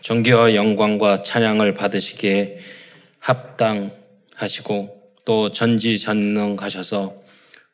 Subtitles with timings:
[0.00, 2.58] 존귀와 영광과 찬양을 받으시기에
[3.18, 7.16] 합당하시고 또 전지전능하셔서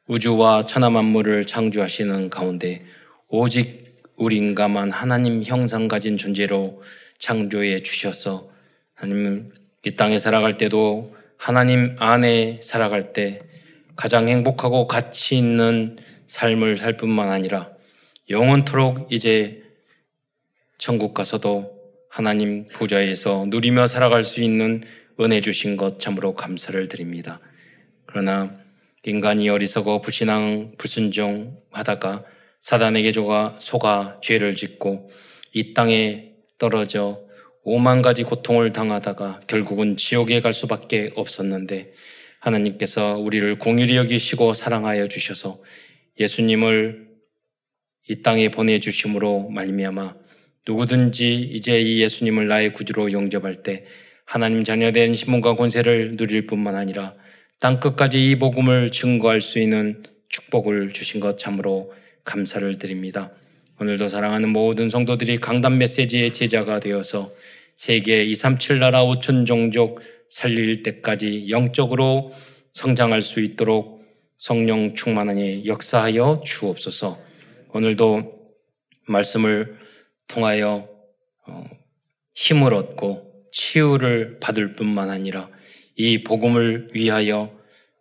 [0.08, 2.84] 우주와 천하 만물을 창조하시는 가운데
[3.28, 3.86] 오직
[4.18, 6.82] 인간만 하나님 형상 가진 존재로
[7.18, 8.50] 창조해 주셔서
[8.94, 9.52] 하나님
[9.84, 13.40] 이 땅에 살아갈 때도 하나님 안에 살아갈 때
[13.94, 15.96] 가장 행복하고 가치 있는
[16.26, 17.70] 삶을 살 뿐만 아니라
[18.28, 19.62] 영원토록 이제
[20.78, 21.75] 천국 가서도
[22.16, 24.82] 하나님 보좌에서 누리며 살아갈 수 있는
[25.20, 27.40] 은혜 주신 것 참으로 감사를 드립니다.
[28.06, 28.56] 그러나
[29.04, 32.24] 인간이 어리석어 불신앙, 불순종하다가
[32.62, 35.10] 사단에게 조가 속아 죄를 짓고
[35.52, 37.20] 이 땅에 떨어져
[37.62, 41.92] 오만 가지 고통을 당하다가 결국은 지옥에 갈 수밖에 없었는데
[42.40, 45.60] 하나님께서 우리를 공일히 여기시고 사랑하여 주셔서
[46.18, 47.08] 예수님을
[48.08, 50.25] 이 땅에 보내주심으로 말미암아
[50.66, 53.84] 누구든지 이제 이 예수님을 나의 구주로 영접할 때
[54.24, 57.14] 하나님 자녀된 신문과 권세를 누릴 뿐만 아니라
[57.60, 61.92] 땅 끝까지 이 복음을 증거할 수 있는 축복을 주신 것 참으로
[62.24, 63.30] 감사를 드립니다.
[63.80, 67.30] 오늘도 사랑하는 모든 성도들이 강단 메시지의 제자가 되어서
[67.76, 72.32] 세계 237 나라 5천 종족 살릴 때까지 영적으로
[72.72, 74.04] 성장할 수 있도록
[74.38, 77.18] 성령 충만하니 역사하여 주옵소서.
[77.72, 78.42] 오늘도
[79.06, 79.76] 말씀을
[80.28, 80.88] 통하여
[81.46, 81.64] 어,
[82.34, 85.48] 힘을 얻고 치유를 받을 뿐만 아니라
[85.96, 87.50] 이 복음을 위하여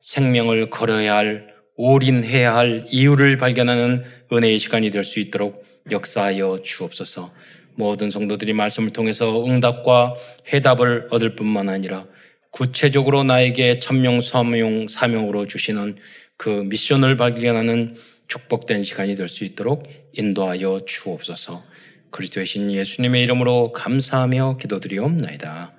[0.02, 7.32] 생명을 걸어야 할 올인해야 할 이유를 발견하는 은혜의 시간이 될 수 있도록 역사하여 주옵소서.
[7.76, 10.16] 모든 성도들이 말씀을 통해서 응답과
[10.54, 12.06] 해답을 얻을 뿐만 아니라
[12.52, 15.98] 구체적으로 나에게 천명 사명 사명으로 주시는
[16.38, 17.96] 그 미션을 발견하는
[18.28, 21.64] 축복된 시간이 될 수 있도록 인도하여 주옵소서.
[22.16, 25.74] 그리스도이신 예수님의 이름으로 감사하며 기도드리옵나이다.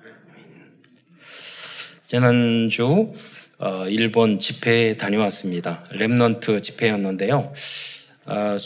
[2.05, 3.11] 지난주
[3.57, 5.85] 어, 일본 집회에 다녀왔습니다.
[5.93, 7.53] remnant 집회였는데요.
[8.27, 8.57] 어,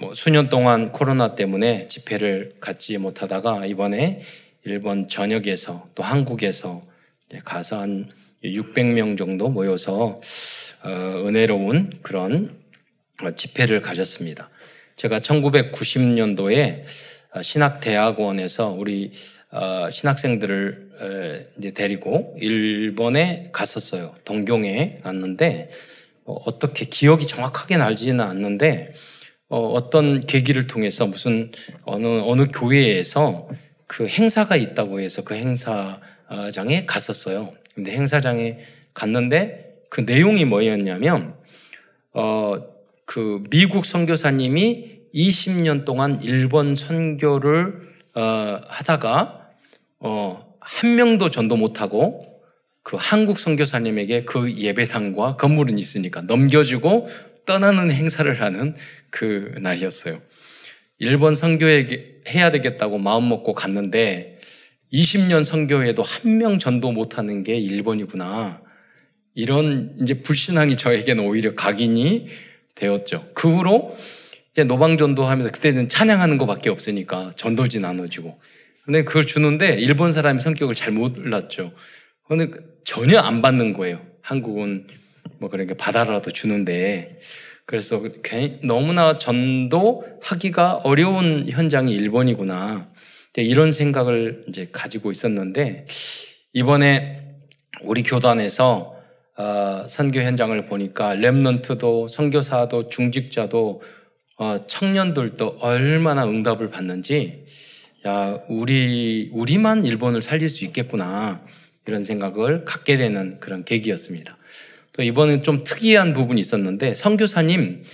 [0.00, 4.20] 뭐 수년 동안 코로나 때문에 집회를 갖지 못하다가 이번에
[4.64, 6.86] 일본 전역에서 또 한국에서
[7.42, 8.10] 가서 한
[8.44, 10.20] 600명 정도 모여서
[10.82, 10.90] 어,
[11.26, 12.54] 은혜로운 그런
[13.34, 14.50] 집회를 가졌습니다.
[14.96, 16.84] 제가 1990년도에
[17.42, 19.12] 신학대학원에서 우리
[19.90, 24.14] 신학생들을 이제 데리고 일본에 갔었어요.
[24.24, 25.70] 동경에 갔는데
[26.26, 28.94] 어, 어떻게 기억이 정확하게 나지는 않는데
[29.48, 31.52] 어, 떤 계기를 통해서 무슨
[31.84, 33.48] 어느 어느 교회에서
[33.86, 37.52] 그 행사가 있다고 해서 그 행사장에 갔었어요.
[37.74, 38.58] 근데 행사장에
[38.94, 41.34] 갔는데 그 내용이 뭐였냐면
[42.12, 42.74] 어
[43.04, 49.48] 그 미국 선교사님이 20년 동안 일본 선교를 어, 하다가
[50.00, 52.20] 어, 한 명도 전도 못하고
[52.82, 57.06] 그 한국 선교사님에게 그 예배당과 건물은 있으니까 넘겨주고
[57.46, 58.74] 떠나는 행사를 하는
[59.10, 60.20] 그 날이었어요.
[60.98, 64.38] 일본 선교에 해야 되겠다고 마음 먹고 갔는데
[64.92, 68.62] 20년 선교에도 한 명 전도 못하는 게 일본이구나.
[69.34, 72.28] 이런 이제 불신앙이 저에게는 오히려 각인이
[72.74, 73.28] 되었죠.
[73.34, 73.96] 그 후로
[74.62, 78.38] 노방전도 하면서 그때는 찬양하는 것밖에 없으니까 전도지 나눠주고.
[78.84, 81.72] 근데 그걸 주는데 일본 사람이 성격을 잘 몰랐죠.
[82.28, 82.50] 근데
[82.84, 84.00] 전혀 안 받는 거예요.
[84.20, 84.86] 한국은
[85.38, 87.18] 뭐 그러니까 받아라도 주는데
[87.66, 88.02] 그래서
[88.62, 92.88] 너무나 전도하기가 어려운 현장이 일본이구나.
[93.36, 95.86] 이런 생각을 이제 가지고 있었는데
[96.52, 97.22] 이번에
[97.82, 98.94] 우리 교단에서
[99.36, 104.03] 어, 선교 현장을 보니까 렘넌트도 선교사도 중직자도 어,
[104.66, 107.46] 청년들도 얼마나 응답을 받는지
[108.06, 111.40] 야 우리 우리만 일본을 살릴 수 있겠구나
[111.86, 114.36] 이런 생각을 갖게 되는 그런 계기였습니다.
[114.92, 117.84] 또 이번엔 좀 특이한 부분이 있었는데 선교사님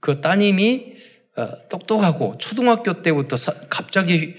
[0.00, 0.94] 그 따님이
[1.36, 3.36] 어, 똑똑하고 초등학교 때부터
[3.68, 4.34] 갑자기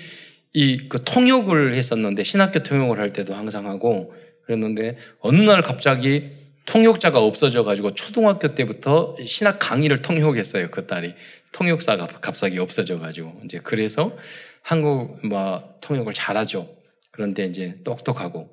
[0.53, 4.13] 이 그 통역을 했었는데 신학교 통역을 할 때도 항상 하고
[4.45, 6.30] 그랬는데 어느 날 갑자기
[6.66, 11.13] 통역자가 없어져 가지고 초등학교 때부터 신학 강의를 통역했어요 그 딸이
[11.52, 14.16] 통역사가 갑자기 없어져 가지고 이제 그래서
[14.62, 16.69] 한국 뭐 통역을 잘하죠
[17.12, 18.52] 그런데 이제 똑똑하고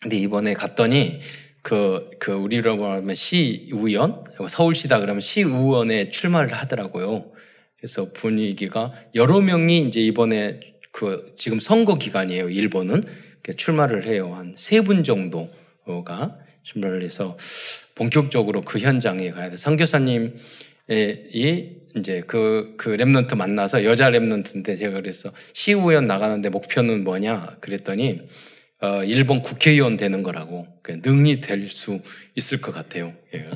[0.00, 1.20] 근데 이번에 갔더니
[1.62, 7.30] 그, 그, 우리로 말하면 시의원, 서울시다 그러면 시의원에 출마를 하더라고요.
[7.76, 10.60] 그래서 분위기가 여러 명이 이제 이번에
[10.92, 12.48] 그 지금 선거 기간이에요.
[12.48, 13.02] 일본은
[13.56, 14.32] 출마를 해요.
[14.34, 17.38] 한 세 분 정도가 출마를 해서
[17.94, 19.56] 본격적으로 그 현장에 가야 돼.
[19.56, 20.32] 선교사님이
[21.96, 28.20] 이제 그, 그 랩런트 만나서 여자 랩런트인데 제가 그래서 시의원 나가는데 목표는 뭐냐 그랬더니
[28.80, 32.00] 어, 일본 국회의원 되는 거라고 능이 될 수
[32.36, 33.12] 있을 것 같아요.
[33.34, 33.48] 예.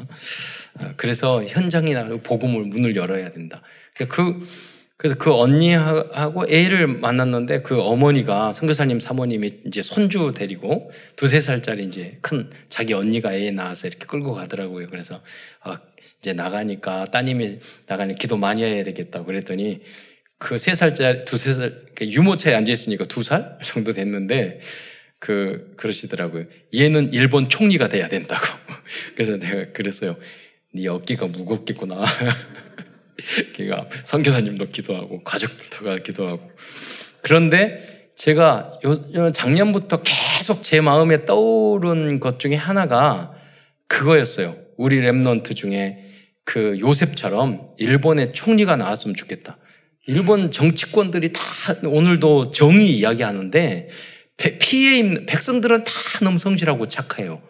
[0.80, 3.62] 어, 그래서 현장이나 복음을 문을 열어야 된다.
[4.08, 4.44] 그
[5.02, 12.18] 그래서 그 언니하고 A를 만났는데 그 어머니가 선교사님 사모님이 이제 손주 데리고 두세 살짜리 이제
[12.20, 14.86] 큰 자기 언니가 애 낳아서 이렇게 끌고 가더라고요.
[14.88, 15.20] 그래서
[15.60, 15.80] 아,
[16.20, 17.58] 이제 나가니까 따님이
[17.88, 19.80] 나가니 기도 많이 해야 되겠다고 그랬더니
[20.38, 24.60] 그 세 살짜리 두세 살 유모차에 앉아 있으니까 두 살 정도 됐는데
[25.18, 26.44] 그 그러시더라고요.
[26.76, 28.46] 얘는 일본 총리가 돼야 된다고.
[29.16, 30.16] 그래서 내가 그랬어요.
[30.72, 32.04] 네 어깨가 무겁겠구나.
[33.54, 36.50] 걔가 선교사님도 기도하고 가족부터가 기도하고
[37.22, 43.34] 그런데 제가 요, 작년부터 계속 제 마음에 떠오른 것 중에 하나가
[43.88, 44.56] 그거였어요.
[44.76, 46.04] 우리 remnant 중에
[46.44, 49.58] 그 요셉처럼 일본의 총리가 나왔으면 좋겠다.
[50.06, 51.40] 일본 정치권들이 다
[51.84, 53.88] 오늘도 정의 이야기하는데
[54.58, 55.92] 피해 입는 백성들은 다
[56.22, 57.40] 너무 성실하고 착해요.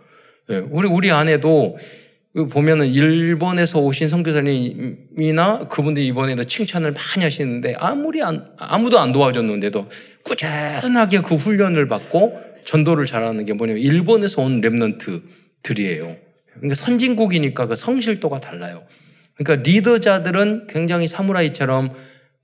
[0.50, 1.78] 예, 우리 우리 안에도
[2.34, 9.88] 보면은 일본에서 오신 선교사님이나 그분들 이번에도 칭찬을 많이 하시는데 아무리 안, 아무도 안 도와줬는데도
[10.24, 16.16] 꾸준하게 그 훈련을 받고 전도를 잘하는 게 뭐냐면 일본에서 온 remnant들이에요.
[16.54, 18.84] 그러니까 선진국이니까 그 성실도가 달라요.
[19.36, 21.92] 그러니까 리더자들은 굉장히 사무라이처럼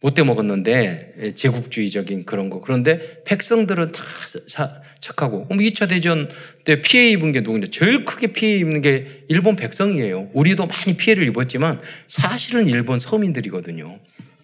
[0.01, 2.61] 못돼 먹었는데 예, 제국주의적인 그런 거.
[2.61, 4.05] 그런데 백성들은 다
[4.47, 5.47] 사, 착하고.
[5.47, 6.29] 그럼 2차 대전
[6.65, 7.69] 때 피해 입은 게 누군데?
[7.69, 10.31] 제일 크게 피해 입는 게 일본 백성이에요.
[10.35, 13.99] 우리도 많이 피해를 입었지만 사실은 일본 서민들이거든요.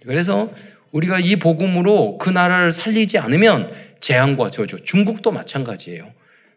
[0.04, 0.52] 그래서
[0.90, 4.76] 우리가 이 복음으로 그 나라를 살리지 않으면 재앙과 저주.
[4.82, 6.12] 중국도 마찬가지예요.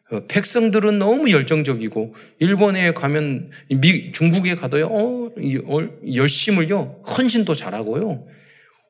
[0.10, 5.32] 어, 백성들은 너무 열정적이고 일본에 가면 미, 중국에 가도요 어,
[6.16, 8.24] 열심을요 헌신도 잘하고요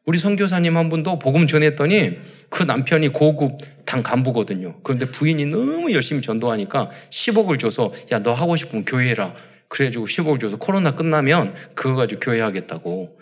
[0.07, 2.19] 우리 선교사님 한 분도 복음 전했더니
[2.50, 4.80] 그 남편이 고급 당 간부거든요.
[4.81, 9.36] 그런데 부인이 너무 열심히 전도하니까 10억을 줘서 야 너 하고 싶으면 교회해라.
[9.68, 13.19] 그래가지고 10억을 줘서 코로나 끝나면 그거 가지고 교회 하겠다고.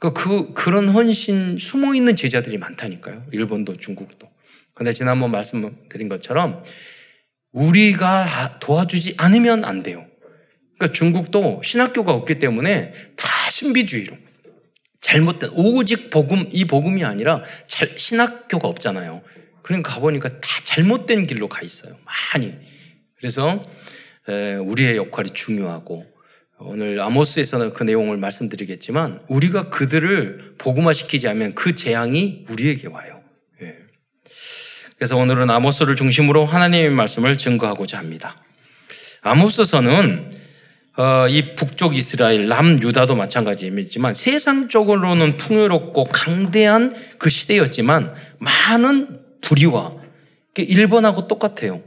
[0.00, 3.26] 그러니까 그 그런 헌신 숨어 있는 제자들이 많다니까요.
[3.30, 4.26] 일본도 중국도.
[4.72, 6.64] 근데 지난번 말씀드린 것처럼
[7.52, 10.06] 우리가 도와주지 않으면 안 돼요.
[10.78, 14.16] 그러니까 중국도 신학교가 없기 때문에 다 신비주의로
[15.02, 19.22] 잘못된 오직 복음 이 복음이 아니라 잘, 신학교가 없잖아요.
[19.62, 21.94] 그러니까 가보니까 다 잘못된 길로 가 있어요.
[22.04, 22.54] 많이.
[23.18, 23.62] 그래서
[24.28, 26.06] 에, 우리의 역할이 중요하고
[26.58, 33.20] 오늘 아모스에서는 그 내용을 말씀드리겠지만 우리가 그들을 복음화시키지 않으면 그 재앙이 우리에게 와요.
[33.60, 33.76] 예.
[34.96, 38.40] 그래서 오늘은 아모스를 중심으로 하나님의 말씀을 증거하고자 합니다.
[39.22, 40.30] 아모스서는
[40.96, 49.94] 어, 이 북쪽 이스라엘, 남유다도 마찬가지이지만 세상적으로는 풍요롭고 강대한 그 시대였지만 많은 불의와
[50.58, 51.82] 일본하고 똑같아요.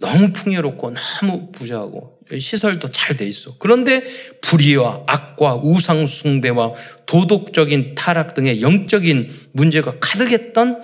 [0.00, 3.56] 너무 풍요롭고 너무 부자하고 시설도 잘 돼 있어.
[3.58, 4.02] 그런데
[4.40, 6.74] 불의와 악과 우상 숭배와
[7.06, 10.82] 도덕적인 타락 등의 영적인 문제가 가득했던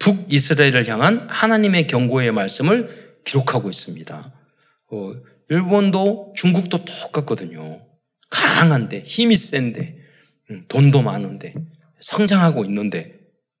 [0.00, 2.88] 북이스라엘을 향한 하나님의 경고의 말씀을
[3.24, 4.32] 기록하고 있습니다.
[4.90, 5.12] 어,
[5.48, 7.86] 일본도 중국도 똑같거든요.
[8.30, 9.98] 강한데, 힘이 센데,
[10.50, 11.54] 음, 돈도 많은데,
[12.00, 13.18] 성장하고 있는데,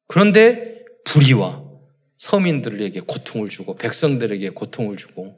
[0.08, 1.64] 그런데 불의와
[2.16, 5.36] 서민들에게 고통을 주고, 백성들에게 고통을 주고,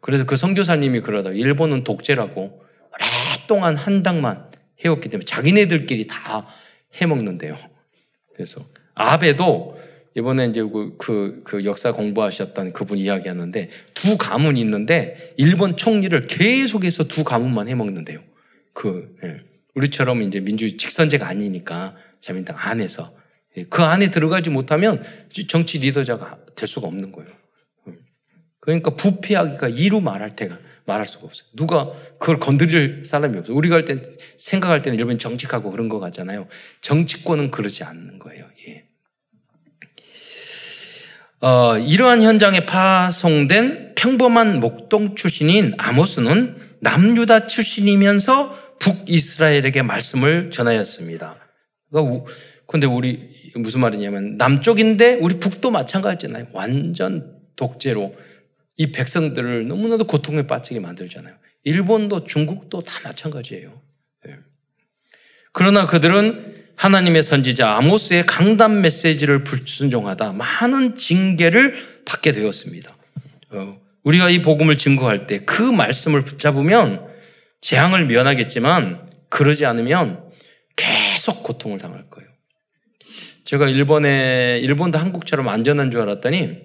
[0.00, 2.62] 그래서 그 선교사님이 그러다 일본은 독재라고
[2.92, 4.50] 오랫동안 한 당만
[4.84, 6.46] 해왔기 때문에 자기네들끼리 다
[6.94, 7.56] 해먹는데요.
[8.34, 8.64] 그래서
[8.94, 9.76] 아베도
[10.16, 17.04] 이번에 이제 그, 그, 그 역사 공부하셨던 그분 이야기하는데 두 가문이 있는데 일본 총리를 계속해서
[17.04, 18.20] 두 가문만 해먹는데요.
[18.72, 19.40] 그, 예.
[19.74, 23.14] 우리처럼 이제 민주주의 직선제가 아니니까 자민당 안에서
[23.56, 23.64] 예.
[23.64, 25.02] 그 안에 들어가지 못하면
[25.48, 27.30] 정치 리더자가 될 수가 없는 거예요.
[27.86, 27.98] 음.
[28.58, 31.48] 그러니까 부패하기가 이루 말할 때가 말할 수가 없어요.
[31.54, 33.56] 누가 그걸 건드릴 사람이 없어요.
[33.56, 34.02] 우리가 할 때,
[34.36, 36.48] 생각할 때는 일본 정직하고 그런 거 같잖아요.
[36.80, 38.46] 정치권은 그러지 않는 거예요.
[38.66, 38.89] 예.
[41.42, 51.36] 어, 이러한 현장에 파송된 평범한 목동 출신인 아모스는 남유다 출신이면서 북이스라엘에게 말씀을 전하였습니다.
[51.90, 52.24] 그러니까
[52.66, 56.48] 근데 우리 무슨 말이냐면 남쪽인데 우리 북도 마찬가지잖아요.
[56.52, 58.14] 완전 독재로
[58.76, 61.34] 이 백성들을 너무나도 고통에 빠지게 만들잖아요.
[61.64, 63.80] 일본도 중국도 다 마찬가지예요.
[64.26, 64.36] 네.
[65.52, 71.74] 그러나 그들은 하나님의 선지자 아모스의 강단 메시지를 불순종하다 많은 징계를
[72.06, 72.96] 받게 되었습니다.
[73.50, 77.06] 어, 우리가 이 복음을 증거할 때 그 말씀을 붙잡으면
[77.60, 80.30] 재앙을 면하겠지만 그러지 않으면
[80.74, 82.30] 계속 고통을 당할 거예요.
[83.44, 86.60] 제가 일본에 일본도 한국처럼 안전한 줄 알았더니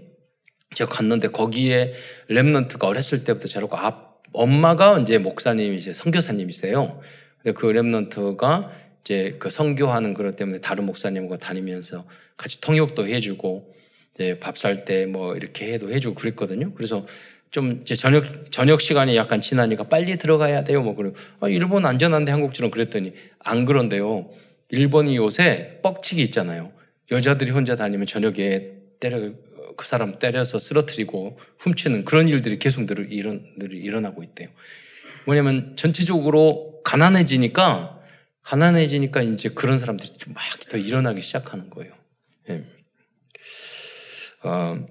[0.76, 1.94] 제가 갔는데 거기에
[2.30, 7.02] 랩런트가 어렸을 때부터 저렇고 앞 엄마가 이제 목사님이세요 선교사님이세요.
[7.44, 12.06] 근데 그 랩런트가 이제 그 선교하는 그것 때문에 다른 목사님과 다니면서
[12.38, 13.74] 같이 통역도 해주고
[14.16, 16.74] 이제 밥 살 때 뭐 이렇게 해도 해주고 그랬거든요.
[16.74, 17.06] 그래서
[17.52, 20.82] 좀 이제 저녁 저녁 시간이 약간 지나니까 빨리 들어가야 돼요.
[20.82, 21.12] 뭐 그래.
[21.40, 24.30] 아, 일본 안전한데 한국처럼 그랬더니 안 그런데요.
[24.70, 26.72] 일본이 요새 뻑치기 있잖아요.
[27.12, 29.32] 여자들이 혼자 다니면 저녁에 때려
[29.78, 34.50] 그 사람 때려서 쓰러뜨리고 훔치는 그런 일들이 계속 늘 일어나고 있대요.
[35.26, 37.95] 뭐냐면 전체적으로 가난해지니까
[38.46, 41.94] 가난해지니까 이제 그런 사람들이 막 더 일어나기 시작하는 거예요.
[42.48, 42.64] 네.
[44.44, 44.86] 어,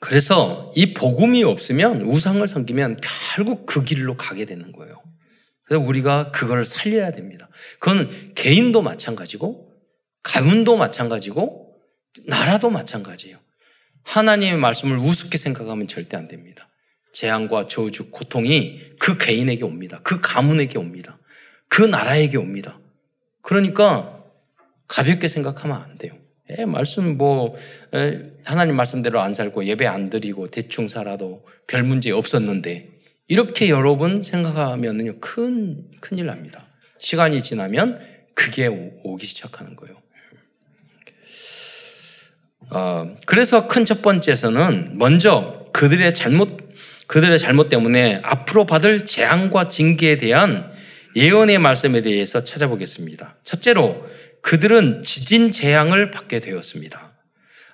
[0.00, 3.00] 그래서 이 복음이 없으면 우상을 섬기면
[3.34, 5.02] 결국 그 길로 가게 되는 거예요.
[5.64, 7.48] 그래서 우리가 그걸 살려야 됩니다.
[7.80, 9.72] 그건 개인도 마찬가지고
[10.22, 11.76] 가문도 마찬가지고
[12.26, 13.38] 나라도 마찬가지예요.
[14.04, 16.68] 하나님의 말씀을 우습게 생각하면 절대 안 됩니다.
[17.12, 20.00] 재앙과 저주, 고통이 그 개인에게 옵니다.
[20.04, 21.18] 그 가문에게 옵니다.
[21.68, 22.78] 그 나라에게 옵니다.
[23.42, 24.18] 그러니까
[24.88, 26.14] 가볍게 생각하면 안 돼요.
[26.56, 27.56] 예, 말씀 뭐
[27.94, 32.88] 에, 하나님 말씀대로 안 살고 예배 안 드리고 대충 살아도 별 문제 없었는데
[33.28, 36.64] 이렇게 여러분 생각하면은요 큰 큰일 납니다.
[36.98, 38.00] 시간이 지나면
[38.34, 39.96] 그게 오, 기 시작하는 거예요.
[42.70, 46.58] 어, 그래서 큰 첫 번째에서는 먼저 그들의 잘못
[47.06, 50.72] 그들의 잘못 때문에 앞으로 받을 재앙과 징계에 대한
[51.16, 53.36] 예언의 말씀에 대해서 찾아보겠습니다.
[53.42, 54.06] 첫째로
[54.42, 57.16] 그들은 지진 재앙을 받게 되었습니다.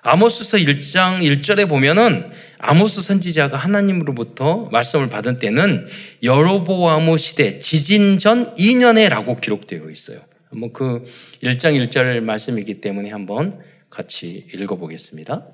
[0.01, 5.87] 아모스서 1장 1절에 보면은 아모스 선지자가 하나님으로부터 말씀을 받은 때는
[6.23, 10.19] 여로보아모 시대 지진 전 2년에라고 기록되어 있어요.
[10.49, 11.03] 한번 그
[11.41, 13.59] 1장 1절 말씀이기 때문에 한번
[13.89, 15.47] 같이 읽어보겠습니다.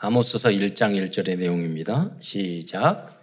[0.00, 2.12] 아모스서 1장 1절의 내용입니다.
[2.20, 3.17] 시작.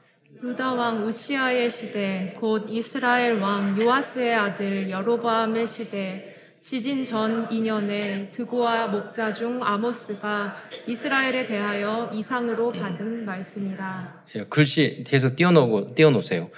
[0.45, 8.87] 유다 왕 우시아의 시대 곧 이스라엘 왕 요아스의 아들 여로보암의 시대 지진 전 2년에 드고와
[8.87, 10.55] 목자 중 아모스가
[10.87, 14.23] 이스라엘에 대하여 이상으로 받은 말씀이라.
[14.35, 16.51] 예, 글씨 뒤에서 띄워놓고 띄워놓으세요.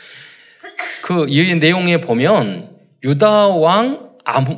[1.04, 2.76] 그 이 내용에 보면
[3.06, 4.18] 유다 왕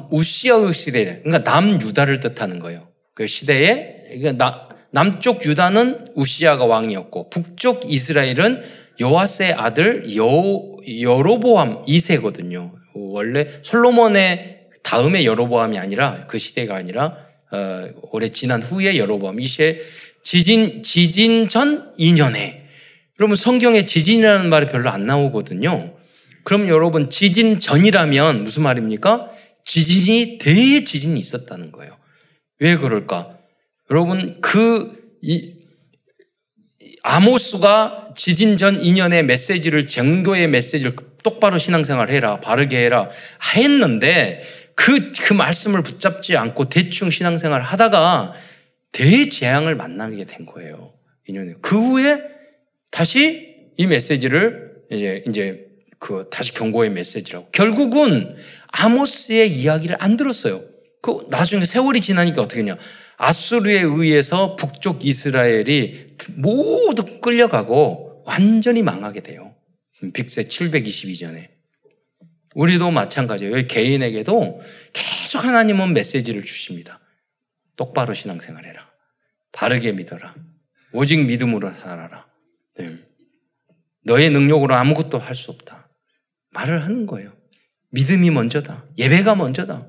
[0.09, 2.88] 우시아의 시대, 그러니까 남 유다를 뜻하는 거예요.
[3.13, 10.25] 그 시대에 그러니까 남쪽 유다는 우시아가 왕이었고 북쪽 이스라엘은 요아스의 아들 여,
[10.87, 12.73] 여로보암 2세거든요.
[12.93, 17.17] 원래 솔로몬의 다음에 여로보암이 아니라 그 시대가 아니라
[17.51, 19.79] 어, 오래 지난 후에 여로보암 이시에
[20.23, 22.59] 지진 지진 전 2년에
[23.15, 25.93] 그러면 성경에 지진이라는 말이 별로 안 나오거든요.
[26.43, 29.29] 그럼 여러분 지진 전이라면 무슨 말입니까?
[29.65, 31.97] 지진이 대지진이 있었다는 거예요.
[32.59, 33.37] 왜 그럴까?
[33.91, 35.53] 여러분 그 이,
[37.03, 43.09] 아모스가 지진 전 2년의 메시지를 정교의 메시지를 똑바로 신앙생활 해라 바르게 해라
[43.55, 44.41] 했는데
[44.75, 48.33] 그, 그 말씀을 붙잡지 않고 대충 신앙생활 하다가
[48.91, 50.93] 대재앙을 만나게 된 거예요.
[51.27, 51.55] 인연에.
[51.61, 52.23] 그 후에
[52.91, 55.67] 다시 이 메시지를 이제, 이제
[55.99, 57.49] 그 다시 경고의 메시지라고.
[57.51, 58.35] 결국은
[58.67, 60.63] 아모스의 이야기를 안 들었어요.
[61.01, 62.77] 그 나중에 세월이 지나니까 어떻게 했냐.
[63.19, 69.55] 아수르에 의해서 북쪽 이스라엘이 모두 끌려가고 완전히 망하게 돼요.
[70.13, 71.49] 빅세 722년에.
[72.55, 73.67] 우리도 마찬가지예요.
[73.67, 74.61] 개인에게도
[74.93, 77.01] 계속 하나님은 메시지를 주십니다.
[77.75, 78.89] 똑바로 신앙생활 해라.
[79.51, 80.33] 바르게 믿어라.
[80.93, 82.25] 오직 믿음으로 살아라.
[82.77, 82.99] 네.
[84.05, 85.89] 너의 능력으로 아무것도 할 수 없다.
[86.51, 87.33] 말을 하는 거예요.
[87.91, 88.85] 믿음이 먼저다.
[88.97, 89.88] 예배가 먼저다.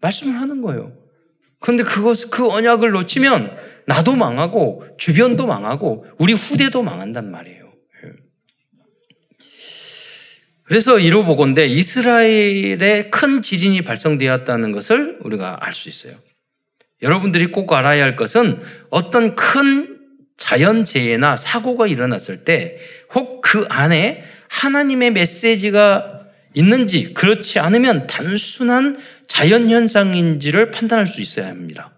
[0.00, 0.96] 말씀을 하는 거예요.
[1.60, 7.70] 그런데 그것, 그 언약을 놓치면 나도 망하고 주변도 망하고 우리 후대도 망한단 말이에요.
[10.64, 16.14] 그래서 이로 보건대 이스라엘에 큰 지진이 발생되었다는 것을 우리가 알 수 있어요.
[17.02, 19.98] 여러분들이 꼭 알아야 할 것은 어떤 큰
[20.36, 22.78] 자연재해나 사고가 일어났을 때
[23.10, 26.20] 혹 그 안에 하나님의 메시지가
[26.54, 28.98] 있는지 그렇지 않으면 단순한
[29.30, 31.92] 자연현상인지를 판단할 수 있어야 합니다.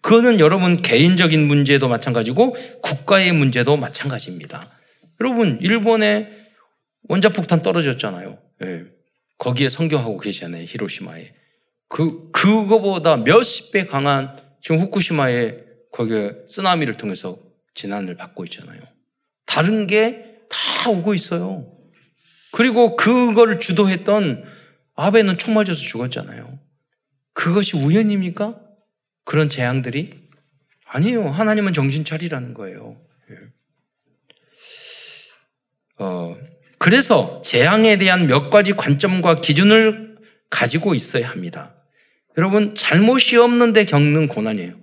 [0.00, 4.70] 그거는 여러분 개인적인 문제도 마찬가지고 국가의 문제도 마찬가지입니다.
[5.20, 6.30] 여러분, 일본의
[7.08, 8.38] 원자폭탄 떨어졌잖아요.
[8.64, 8.84] 예.
[9.38, 10.64] 거기에 성경하고 계시잖아요.
[10.66, 11.34] 히로시마에.
[11.88, 15.56] 그, 그거보다 몇십 배 강한 지금 후쿠시마에
[15.92, 17.38] 거기에 쓰나미를 통해서
[17.74, 18.80] 재난을 받고 있잖아요.
[19.46, 21.70] 다른 게 다 오고 있어요.
[22.52, 24.44] 그리고 그걸 주도했던
[24.94, 26.58] 아베는 총 맞아서 죽었잖아요.
[27.38, 28.58] 그것이 우연입니까?
[29.24, 30.12] 그런 재앙들이?
[30.86, 31.28] 아니에요.
[31.28, 33.00] 하나님은 정신 차리라는 거예요.
[33.30, 33.36] 예.
[35.98, 36.36] 어,
[36.78, 40.18] 그래서 재앙에 대한 몇 가지 관점과 기준을
[40.50, 41.76] 가지고 있어야 합니다.
[42.36, 44.74] 여러분, 잘못이 없는데 겪는 고난이에요.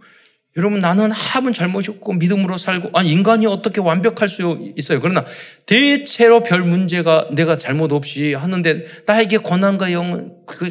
[0.57, 5.01] 여러분, 나는 합은 잘못이 없고 믿음으로 살고, 아, 인간이 어떻게 완벽할 수 있어요.
[5.01, 5.25] 그러나
[5.65, 10.69] 대체로 별 문제가 내가 잘못 없이 하는데 나에게 고난과 영, 그,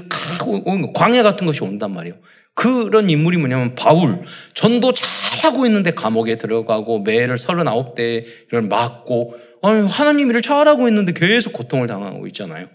[0.95, 2.17] 광해 같은 것이 온단 말이에요.
[2.55, 4.21] 그런 인물이 뭐냐면 바울.
[4.55, 11.88] 전도 잘하고 있는데 감옥에 들어가고 매를 39대를 맞고, 아니, 하나님 일을 잘하고 있는데 계속 고통을
[11.88, 12.69] 당하고 있잖아요.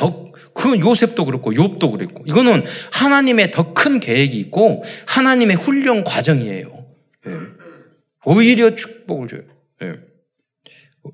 [0.00, 6.86] 더, 그 요셉도 그렇고 욥도 그랬고 이거는 하나님의 더 큰 계획이 있고 하나님의 훈련 과정이에요.
[7.26, 7.32] 예.
[8.24, 9.42] 오히려 축복을 줘요.
[9.82, 9.94] 예.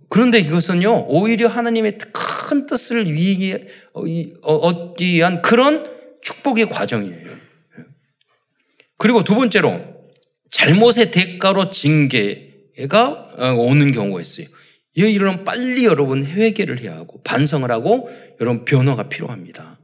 [0.08, 3.60] 그런데 이것은요 오히려 하나님의 큰 뜻을 위해
[3.92, 4.02] 어,
[4.42, 5.86] 어, 얻기 위한 그런
[6.22, 7.30] 축복의 과정이에요.
[7.30, 7.84] 예.
[8.98, 9.80] 그리고 두 번째로
[10.50, 14.46] 잘못의 대가로 징계가 어, 오는 경우가 있어요.
[15.04, 18.08] 이런 빨리 여러분 회개를 해야 하고 반성을 하고
[18.40, 19.78] 여러분 변화가 필요합니다.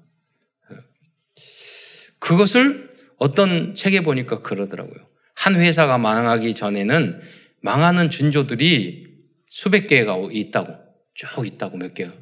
[2.18, 5.06] 그것을 어떤 책에 보니까 그러더라고요.
[5.34, 7.20] 한 회사가 망하기 전에는
[7.60, 9.06] 망하는 준조들이
[9.50, 10.74] 수백 개가 있다고
[11.14, 12.12] 쭉 있다고 몇 개가.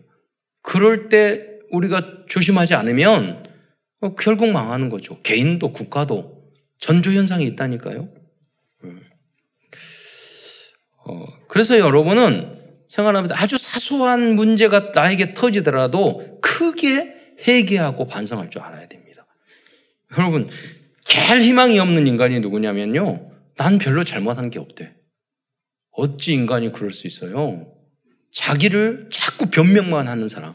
[0.63, 3.45] 그럴 때 우리가 조심하지 않으면
[4.19, 5.21] 결국 망하는 거죠.
[5.23, 8.09] 개인도 국가도 전조 현상이 있다니까요.
[11.07, 12.60] 어, 그래서 여러분은
[12.91, 19.27] 생활하면서 아주 사소한 문제가 나에게 터지더라도 크게 회개하고 반성할 줄 알아야 됩니다.
[20.19, 20.51] 여러분,
[21.05, 23.31] 제일 희망이 없는 인간이 누구냐면요.
[23.57, 24.93] 난 별로 잘못한 게 없대.
[25.93, 27.73] 어찌 인간이 그럴 수 있어요?
[28.33, 30.55] 자기를 자꾸 변명만 하는 사람.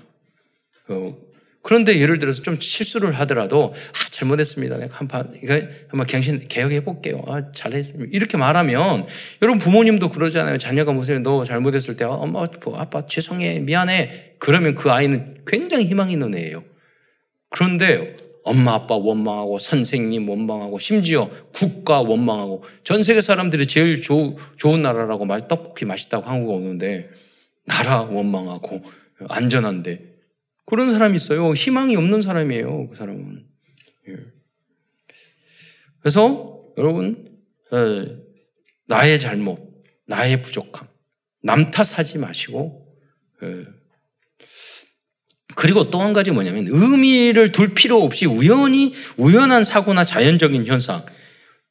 [1.65, 4.77] 어, 그런데 예를 들어서 좀 실수를 하더라도 아, 잘못했습니다.
[4.77, 5.55] 내가 한번 이거
[5.89, 7.23] 한번 갱신 개혁해 볼게요.
[7.27, 8.11] 아, 잘했습니다.
[8.13, 9.07] 이렇게 말하면
[9.41, 10.59] 여러분 부모님도 그러잖아요.
[10.59, 12.45] 자녀가 무슨 너 잘못했을 때 아, 엄마
[12.75, 14.35] 아빠 죄송해 미안해.
[14.37, 16.63] 그러면 그 아이는 굉장히 희망 있는 애예요.
[17.49, 24.83] 그런데 엄마 아빠 원망하고 선생님 원망하고 심지어 국가 원망하고 전 세계 사람들이 제일 조, 좋은
[24.83, 27.09] 나라라고 말 떡볶이 맛있다고 한국 오는데
[27.65, 28.83] 나라 원망하고
[29.29, 30.14] 안전한데
[30.65, 31.53] 그런 사람이 있어요.
[31.53, 32.89] 희망이 없는 사람이에요.
[32.89, 33.45] 그 사람은.
[34.09, 34.17] 예.
[35.99, 37.39] 그래서 여러분
[37.73, 38.17] 예,
[38.87, 39.59] 나의 잘못,
[40.07, 40.87] 나의 부족함,
[41.43, 42.85] 남 탓하지 마시고
[43.43, 43.65] 예.
[45.55, 51.05] 그리고 또 한 가지 뭐냐면 의미를 둘 필요 없이 우연히 우연한 사고나 자연적인 현상.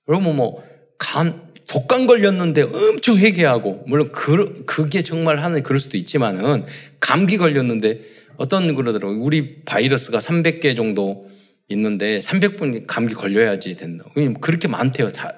[0.09, 6.67] 여러분 뭐감 독감 걸렸는데 엄청 회개하고 물론 그, 그게 정말 하는 그럴 수도 있지만은
[7.01, 8.01] 감기 걸렸는데
[8.37, 9.21] 어떤 그러더라고요.
[9.21, 11.29] 우리 바이러스가 300개 정도
[11.69, 14.05] 있는데 300분 감기 걸려야지 된다.
[14.41, 15.11] 그렇게 많대요.
[15.11, 15.33] 다,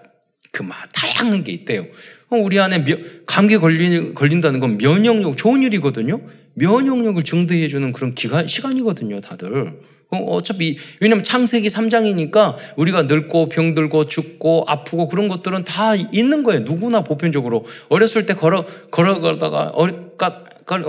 [0.53, 1.87] 그, 다양한 게 있대요.
[2.31, 2.85] 우리 안에
[3.27, 6.21] 감기 걸리, 걸린다는 건 면역력, 좋은 일이거든요.
[6.55, 9.75] 면역력을 증대해주는 그런 기간, 시간이거든요, 다들.
[10.09, 16.61] 어, 어차피, 왜냐면 창세기 3장이니까 우리가 늙고 병들고 죽고 아프고 그런 것들은 다 있는 거예요.
[16.61, 17.67] 누구나 보편적으로.
[17.89, 19.87] 어렸을 때 걸어, 걸어가다가, 어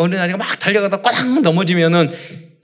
[0.07, 2.09] 린아이가 막 달려가다 꽉 넘어지면은,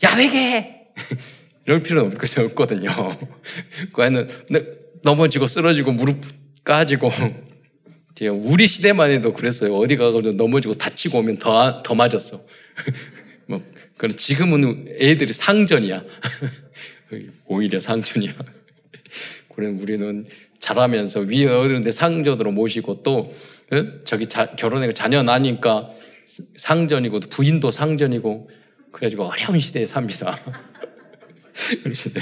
[0.03, 0.87] 야, 왜게
[1.65, 2.89] 이럴 필요는 없거든요.
[3.93, 4.27] 그 애는
[5.03, 6.21] 넘어지고 쓰러지고 무릎
[6.63, 7.09] 까지고.
[8.31, 9.75] 우리 시대만 해도 그랬어요.
[9.75, 12.41] 어디 가고 넘어지고 다치고 오면 더, 더 맞았어.
[13.47, 13.61] 뭐,
[13.97, 16.03] 그럼 지금은 애들이 상전이야.
[17.47, 18.33] 오히려 상전이야.
[19.55, 20.25] 그래 우리는
[20.59, 23.33] 자라면서 위에 어른데 상전으로 모시고 또
[24.05, 25.89] 저기 자, 결혼해고 자녀 나니까
[26.25, 28.49] 상전이고 부인도 상전이고
[28.91, 30.39] 그래가지고 어려운 시대에 삽니다.
[31.85, 32.21] 우리 시대.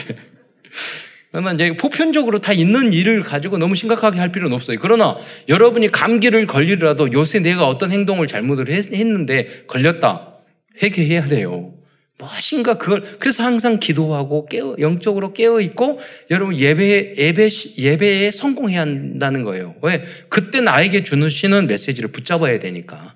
[1.32, 4.78] 그러나 이제 보편적으로 다 있는 일을 가지고 너무 심각하게 할 필요는 없어요.
[4.82, 10.36] 그러나 여러분이 감기를 걸리더라도 요새 내가 어떤 행동을 잘못을 했는데 걸렸다.
[10.82, 11.74] 회개해야 돼요.
[12.18, 19.44] 무엇인가 그걸 그래서 항상 기도하고 깨어 영적으로 깨어 있고 여러분 예배 예배 예배에 성공해야 한다는
[19.44, 19.76] 거예요.
[19.82, 20.04] 왜?
[20.30, 23.16] 그때 나에게 주시는 메시지를 붙잡아야 되니까.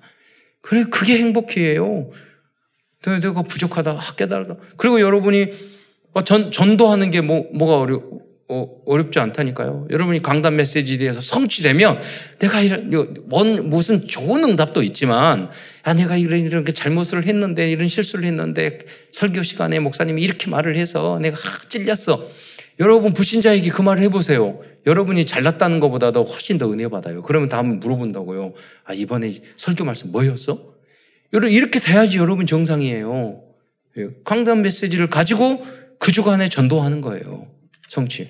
[0.66, 2.10] 그래 그게 행복이에요.
[3.20, 4.56] 내가 부족하다 깨달다.
[4.76, 5.50] 그리고 여러분이
[6.24, 8.02] 전 전도하는 게 뭐 뭐가 어려
[8.48, 9.88] 어, 어렵지 않다니까요.
[9.90, 12.00] 여러분이 강단 메시지에 대해서 성취되면
[12.38, 12.88] 내가 이런,
[13.26, 15.50] 뭔, 무슨 좋은 응답도 있지만,
[15.82, 18.78] 아, 내가 이런, 이런 게 잘못을 했는데, 이런 실수를 했는데,
[19.10, 22.24] 설교 시간에 목사님이 이렇게 말을 해서 내가 하, 찔렸어.
[22.78, 24.60] 여러분, 불신자에게 그 말을 해보세요.
[24.86, 27.22] 여러분이 잘났다는 것보다도 훨씬 더 은혜 받아요.
[27.22, 28.52] 그러면 다음에 물어본다고요.
[28.84, 30.74] 아, 이번에 설교 말씀 뭐였어?
[31.32, 33.42] 여러분, 이렇게 돼야지 여러분 정상이에요.
[33.98, 35.64] 예, 강단 메시지를 가지고
[35.98, 37.48] 그 주간에 전도하는 거예요.
[37.88, 38.28] 성취.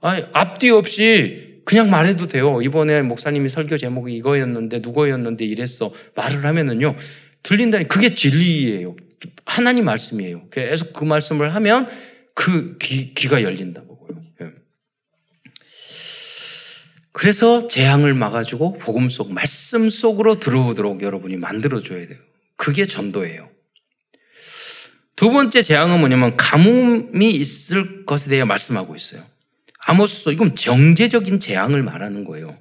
[0.00, 2.62] 아, 앞뒤 없이 그냥 말해도 돼요.
[2.62, 5.92] 이번에 목사님이 설교 제목이 이거였는데 누구였는데 이랬어.
[6.14, 6.96] 말을 하면은요.
[7.42, 8.96] 들린다니 그게 진리예요.
[9.44, 10.48] 하나님 말씀이에요.
[10.50, 11.86] 계속 그 말씀을 하면
[12.38, 14.22] 그 귀, 귀가 열린다고요.
[14.42, 14.52] 예.
[17.12, 22.16] 그래서 재앙을 막아주고 복음 속 말씀 속으로 들어오도록 여러분이 만들어줘야 돼요.
[22.54, 23.50] 그게 전도예요.
[25.16, 29.24] 두 번째 재앙은 뭐냐면 가뭄이 있을 것에 대해 말씀하고 있어요.
[29.84, 32.56] 아모스 이건 정제적인 재앙을 말하는 거예요.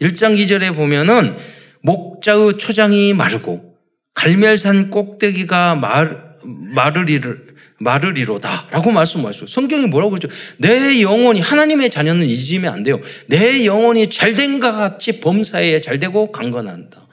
[0.00, 1.36] 1장 2절에 보면은
[1.82, 3.78] 목자의 초장이 마르고
[4.14, 7.47] 갈멜산 꼭대기가 말, 마르리를
[7.78, 9.46] 마르리로다 라고 말씀하셨어요.
[9.46, 10.28] 성경이 뭐라고 그러죠?
[10.58, 13.00] 내 영혼이 하나님의 자녀는 잊으면 안 돼요.
[13.26, 17.06] 내 영혼이 잘된과 같이 범사에 잘되고 강건한다.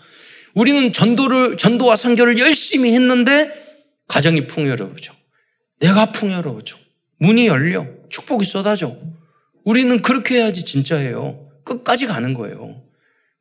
[0.54, 3.52] 우리는 전도를 전도와 선교를 열심히 했는데
[4.08, 5.14] 가정이 풍요로워져.
[5.80, 6.78] 내가 풍요로워져.
[7.20, 7.86] 문이 열려.
[8.10, 8.96] 축복이 쏟아져.
[9.64, 11.50] 우리는 그렇게 해야지 진짜예요.
[11.64, 12.82] 끝까지 가는 거예요.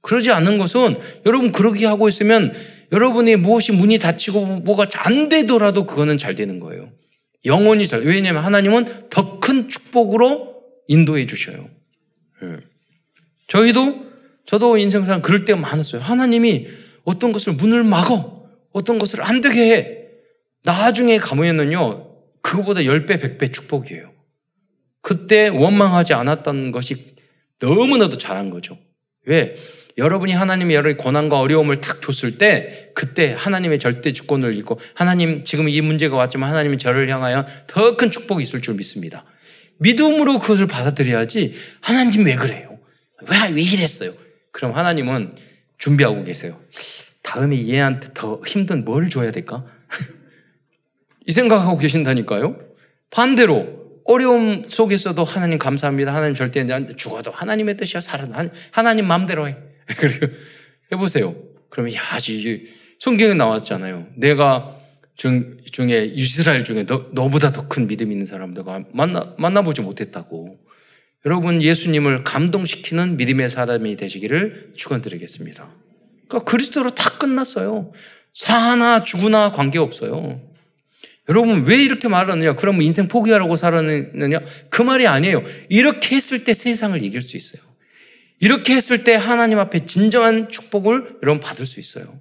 [0.00, 2.52] 그러지 않는 것은 여러분 그러게 하고 있으면
[2.92, 6.90] 여러분이 무엇이 문이 닫히고 뭐가 안 되더라도 그거는 잘 되는 거예요.
[7.44, 8.02] 영원히 잘.
[8.02, 11.68] 왜냐하면 하나님은 더 큰 축복으로 인도해 주셔요.
[12.42, 12.56] 예.
[13.48, 14.06] 저희도
[14.46, 16.00] 저도 인생상 그럴 때가 많았어요.
[16.00, 16.66] 하나님이
[17.04, 19.98] 어떤 것을 문을 막어, 어떤 것을 안 되게 해.
[20.62, 24.12] 나중에 가면은요, 그거보다 10배, 100배 축복이에요.
[25.02, 27.14] 그때 원망하지 않았던 것이
[27.58, 28.78] 너무나도 잘한 거죠.
[29.26, 29.54] 왜?
[29.96, 35.68] 여러분이 하나님이 여러분의 고난과 어려움을 탁 줬을 때 그때 하나님의 절대 주권을 잃고 하나님 지금
[35.68, 39.24] 이 문제가 왔지만 하나님이 저를 향하여 더 큰 축복이 있을 줄 믿습니다.
[39.78, 42.78] 믿음으로 그것을 받아들여야지 하나님 왜 그래요?
[43.28, 44.12] 왜, 왜 이랬어요?
[44.50, 45.34] 그럼 하나님은
[45.78, 46.60] 준비하고 계세요.
[47.22, 49.64] 다음에 얘한테 더 힘든 뭘 줘야 될까?
[51.26, 52.58] 이 생각하고 계신다니까요.
[53.10, 56.14] 반대로 어려움 속에서도 하나님 감사합니다.
[56.14, 58.26] 하나님 절대 죽어도 하나님의 뜻이야 살아.
[58.70, 59.56] 하나님 마음대로 해.
[59.98, 60.26] 그리고
[60.92, 61.34] 해보세요.
[61.68, 62.00] 그러면 야,
[62.98, 64.06] 성경에 나왔잖아요.
[64.16, 64.76] 내가
[65.16, 70.58] 중, 중에 이스라엘 중에 너, 너보다 더 큰 믿음 있는 사람들과 만나 만나보지 못했다고.
[71.26, 75.68] 여러분 예수님을 감동시키는 믿음의 사람이 되시기를 축원드리겠습니다.
[76.28, 77.92] 그러니까 그리스도로 다 끝났어요.
[78.34, 80.40] 사나 죽으나 관계 없어요.
[81.30, 82.56] 여러분 왜 이렇게 말하느냐?
[82.56, 84.40] 그러면 인생 포기하라고 살았느냐?
[84.68, 85.42] 그 말이 아니에요.
[85.70, 87.62] 이렇게 했을 때 세상을 이길 수 있어요.
[88.40, 92.20] 이렇게 했을 때 하나님 앞에 진정한 축복을 여러분 받을 수 있어요.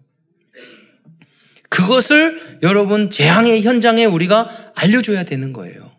[1.70, 5.92] 그것을 여러분 재앙의 현장에 우리가 알려줘야 되는 거예요.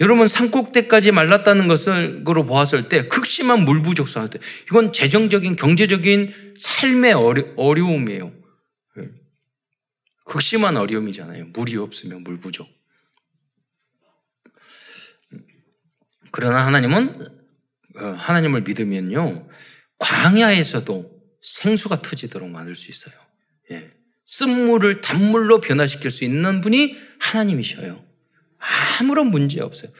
[0.00, 7.46] 여러분 산꼭대까지 말랐다는 것으로 보았을 때 극심한 물 부족성할 때 이건 재정적인 경제적인 삶의 어려,
[7.56, 8.32] 어려움이에요.
[10.24, 11.46] 극심한 어려움이잖아요.
[11.52, 12.68] 물이 없으면 물 부족.
[16.30, 17.33] 그러나 하나님은 어,
[17.94, 19.48] 하나님을 믿으면요
[19.98, 23.14] 광야에서도 생수가 터지도록 만들 수 있어요.
[23.70, 23.90] 예.
[24.26, 28.02] 쓴물을 단물로 변화시킬 수 있는 분이 하나님이셔요.
[28.98, 29.90] 아무런 문제 없어요.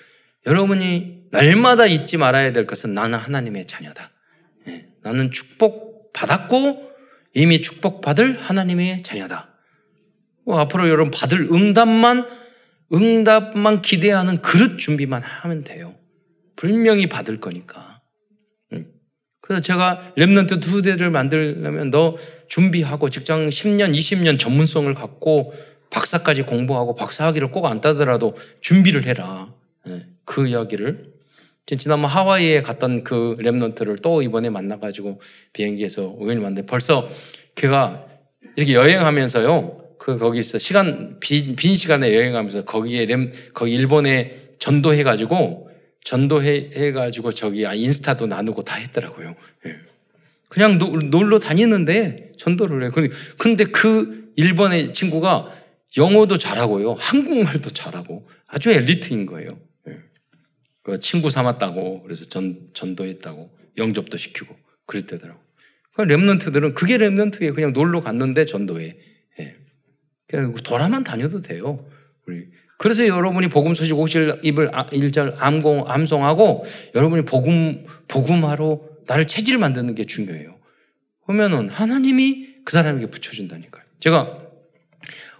[0.46, 4.10] 여러분이 날마다 잊지 말아야 될 것은 나는 하나님의 자녀다.
[4.68, 4.88] 예.
[5.02, 6.90] 나는 축복 받았고
[7.34, 9.54] 이미 축복 받을 하나님의 자녀다.
[10.44, 12.26] 뭐 앞으로 여러분 받을 응답만
[12.92, 15.94] 응답만 기대하는 그릇 준비만 하면 돼요.
[16.56, 18.00] 분명히 받을 거니까.
[19.40, 22.16] 그래서 제가 Remnant 후대를 만들려면 너
[22.48, 25.52] 준비하고 직장 10년, 20년 전문성을 갖고
[25.90, 29.52] 박사까지 공부하고 박사학위를 꼭 안 따더라도 준비를 해라.
[29.86, 31.12] 예, 그 이야기를.
[31.78, 35.20] 지난번 하와이에 갔던 그 Remnant를 또 이번에 만나가지고
[35.52, 37.06] 비행기에서 우연히 만났는데 벌써
[37.54, 38.06] 걔가
[38.56, 39.96] 이렇게 여행하면서요.
[39.98, 45.63] 그 거기서 시간 빈, 빈 시간에 여행하면서 거기에 램 거기 일본에 전도해가지고
[46.04, 49.34] 전도해가지고 저기 아, 인스타도 나누고 다 했더라고요.
[49.66, 49.76] 예.
[50.48, 52.90] 그냥 노, 놀러 다니는데 전도를 해.
[53.38, 55.50] 근데 그 일본의 친구가
[55.96, 59.48] 영어도 잘하고요, 한국말도 잘하고 아주 엘리트인 거예요.
[59.88, 59.98] 예.
[60.82, 64.54] 그 친구 삼았다고 그래서 전 전도했다고 영접도 시키고
[64.86, 65.40] 그랬대더라고.
[65.94, 68.96] 그 Remnant들은 그게 Remnant에 그냥 놀러 갔는데 전도해.
[70.26, 71.86] 그냥 돌아만 다녀도 돼요.
[72.26, 72.48] 우리.
[72.84, 79.56] 그래서 여러분이 복음 소식 오실 입을 1절 아, 암공, 암송하고 여러분이 복음, 복음하러 나를 체질
[79.56, 80.54] 만드는 게 중요해요.
[81.24, 83.82] 그러면은 하나님이 그 사람에게 붙여준다니까요.
[84.00, 84.38] 제가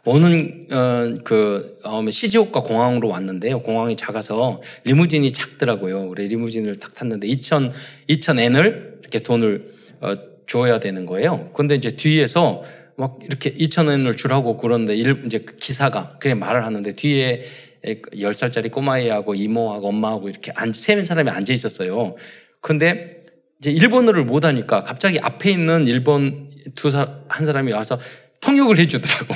[0.07, 3.61] 오는 어, 그 어, 시즈오카 공항으로 왔는데요.
[3.61, 6.09] 공항이 작아서 리무진이 작더라고요.
[6.09, 7.70] 그래 리무진을 탁 탔는데 2천
[8.09, 9.68] 2천 엔을 이렇게 돈을
[10.00, 10.14] 어,
[10.46, 11.50] 줘야 되는 거예요.
[11.52, 12.62] 근데 이제 뒤에서
[12.96, 17.42] 막 이렇게 2천 원을 주라고 그러는데 일, 이제 그 기사가 그냥 말을 하는데 뒤에
[17.85, 22.16] 10살짜리 꼬마애하고 이모하고 엄마하고 이렇게 안, 세 사람이 앉아 있었어요.
[22.61, 23.24] 근데
[23.59, 27.98] 이제 일본어를 못하니까 갑자기 앞에 있는 일본 두한 사람이 와서
[28.40, 29.35] 통역을 해주더라고.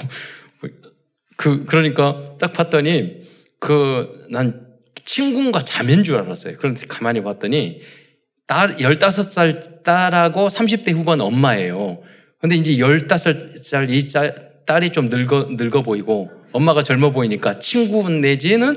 [1.36, 3.22] 그, 그러니까 딱 봤더니
[3.58, 4.66] 그, 난
[5.04, 6.56] 친구인가 자매인 줄 알았어요.
[6.58, 7.80] 그런데 가만히 봤더니
[8.46, 12.02] 딸, 15살 딸하고 30대 후반 엄마예요.
[12.40, 14.08] 근데 이제 15살 이
[14.66, 18.76] 딸이 좀 늙어, 늙어 보이고 엄마가 젊어 보이니까 친구 내지는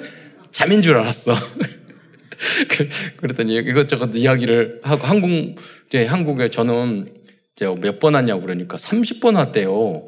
[0.52, 1.34] 자매인 줄 알았어.
[2.70, 5.56] 그, 그랬더니 이것저것 이야기를 하고 한국,
[5.88, 7.14] 이제 한국에 저는
[7.80, 10.08] 몇번 왔냐고 그러니까 30번 왔대요.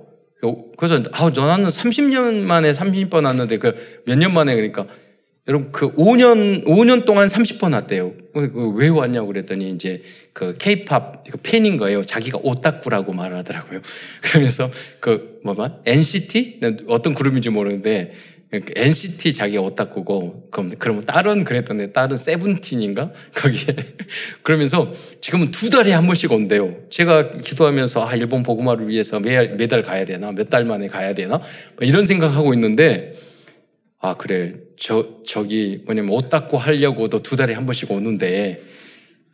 [0.78, 3.76] 그래서 아, 나는 30년 만에 30번 왔는데 그
[4.08, 4.88] 몇 년 만에 그러니까
[5.48, 8.14] 여러분 그 5년 5년 동안 30번 왔대요.
[8.76, 10.02] 왜 왔냐고 그랬더니 이제
[10.32, 12.02] 그 K-팝 그 팬인 거예요.
[12.04, 13.82] 자기가 오타쿠라고 말하더라고요.
[14.24, 14.70] 그러면서
[15.02, 18.14] 그 뭐봐 NCT 어떤 그룹인지 모르는데
[18.54, 23.76] NCT 자기 오타쿠고 그럼 그러면 딸은 그랬던데 딸은 세븐틴인가 거기에
[24.44, 26.74] 그러면서 지금은 두 달에 한 번씩 온대요.
[26.90, 31.42] 제가 기도하면서 아 일본 보고마를 위해서 매, 매달 가야 되나 몇 달 만에 가야 되나
[31.82, 33.14] 이런 생각하고 있는데
[34.00, 38.62] 아 그래 저 저기 뭐냐면 옷 닦고 하려고도 두 달에 한 번씩 오는데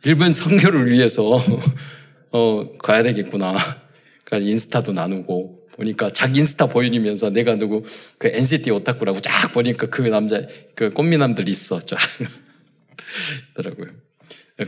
[0.04, 1.42] 일본 선교를 위해서
[2.30, 3.56] 어 가야 되겠구나.
[4.22, 7.82] 그러니까 인스타도 나누고 보니까 자기 인스타 보이면서 내가 누구
[8.18, 10.40] 그 NCT 오타쿠라고 쫙 보니까 그 남자
[10.76, 11.98] 그 꽃미남들 있어 쫙
[13.54, 13.88] 더라고요.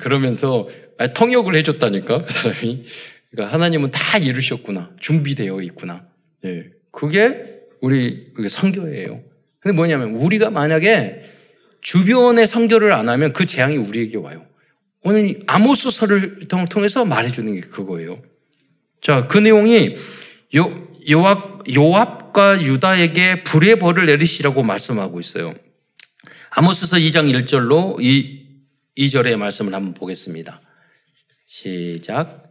[0.01, 0.68] 그러면서
[1.14, 2.85] 통역을 해줬다니까 그 사람이
[3.31, 6.09] 그러니까 하나님은 다 이루셨구나 준비되어 있구나.
[6.45, 9.31] 예, 그게 우리 그게 성교예요.
[9.62, 11.22] 근데 뭐냐면 우리가 만약에
[11.81, 14.44] 주변의 성교를 안 하면 그 재앙이 우리에게 와요.
[15.03, 18.22] 오늘 아모스서를 통해서 말해주는 게 그거예요.
[19.01, 19.96] 자, 그 내용이
[20.57, 25.55] 요, 요압, 요압과 유다에게 불의 벌을 내리시라고 말씀하고 있어요.
[26.51, 28.46] 아모스서 2장 1절로 2,
[28.98, 30.61] 2절의 말씀을 한번 보겠습니다.
[31.46, 32.42] 시작.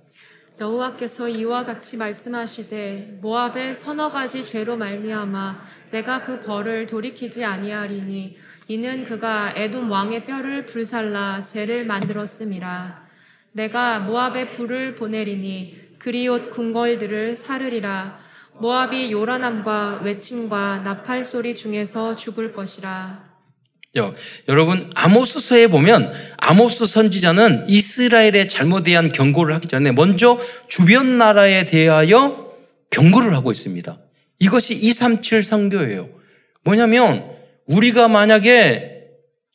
[0.62, 9.04] 여호와께서 이와 같이 말씀하시되 모압의 서너 가지 죄로 말미암아 내가 그 벌을 돌이키지 아니하리니 이는
[9.04, 13.10] 그가 에돔 왕의 뼈를 불살라 죄를 만들었음이라.
[13.54, 18.20] 내가 모압의 불을 보내리니 그리옷 궁궐들을 사르리라.
[18.60, 23.31] 모압이 요란함과 외침과 나팔 소리 중에서 죽을 것이라
[23.98, 24.16] 여,
[24.48, 32.54] 여러분 아모스서에 보면 아모스 선지자는 이스라엘의 잘못에 대한 경고를 하기 전에 먼저 주변 나라에 대하여
[32.90, 33.98] 경고를 하고 있습니다.
[34.40, 36.10] 이것이 237 성교예요.
[36.64, 37.26] 뭐냐면
[37.66, 38.92] 우리가 만약에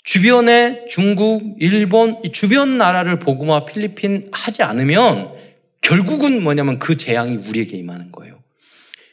[0.04, 5.32] 주변에 중국, 일본, 주변 나라를 보고마 필리핀 하지 않으면
[5.80, 8.36] 결국은 뭐냐면 그 재앙이 우리에게 임하는 거예요.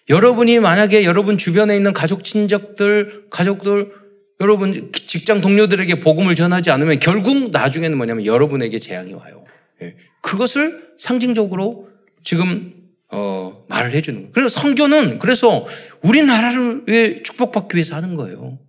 [0.10, 4.03] 여러분이 만약에 여러분 주변에 있는 가족, 친척들, 가족들
[4.44, 9.46] 여러분 직장 동료들에게 복음을 전하지 않으면 결국 나중에는 뭐냐면 여러분에게 재앙이 와요.
[9.82, 9.96] 예.
[10.22, 11.90] 그것을 상징적으로
[12.24, 12.74] 지금
[13.10, 14.32] 어, 말을 해주는 거예요.
[14.34, 15.66] 그래서 성교는 그래서
[16.02, 18.60] 우리나라를 축복받기 위해서 하는 거예요.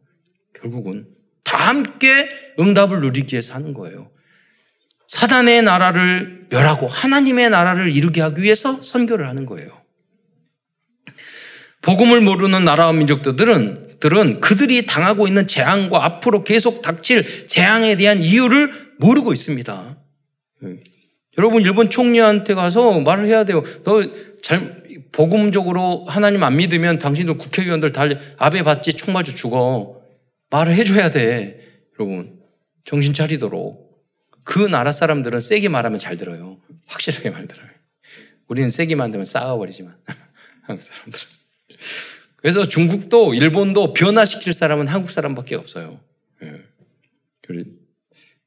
[0.53, 1.09] 결국은
[1.43, 2.29] 다 함께
[2.61, 4.11] 응답을 누리기 위해서 하는 거예요.
[5.09, 9.71] 사단의 나라를 멸하고 하나님의 나라를 이루게 하기 위해서 선교를 하는 거예요.
[11.83, 18.95] 복음을 모르는 나라와 민족들은 들은 그들이 당하고 있는 재앙과 앞으로 계속 닥칠 재앙에 대한 이유를
[18.99, 19.97] 모르고 있습니다.
[20.65, 20.77] 예.
[21.37, 23.63] 여러분 일본 총리한테 가서 말을 해야 돼요.
[23.85, 24.03] 너
[24.45, 28.03] 잘 복음적으로 하나님 안 믿으면 당신들 국회의원들 다
[28.37, 30.03] 아베 받지 총 맞아 죽어.
[30.51, 31.61] 말을 해줘야 돼.
[31.99, 32.41] 여러분
[32.85, 34.05] 정신 차리도록.
[34.45, 36.59] 그 나라 사람들은 세게 말하면 잘 들어요.
[36.85, 37.69] 확실하게 말 들어요.
[38.47, 39.97] 우리는 세게 만들면 싸워버리지만
[40.65, 41.25] 한국 사람들은.
[42.45, 45.99] 그래서 중국도 일본도 변화시킬 사람은 한국 사람밖에 없어요.
[46.43, 46.53] 예.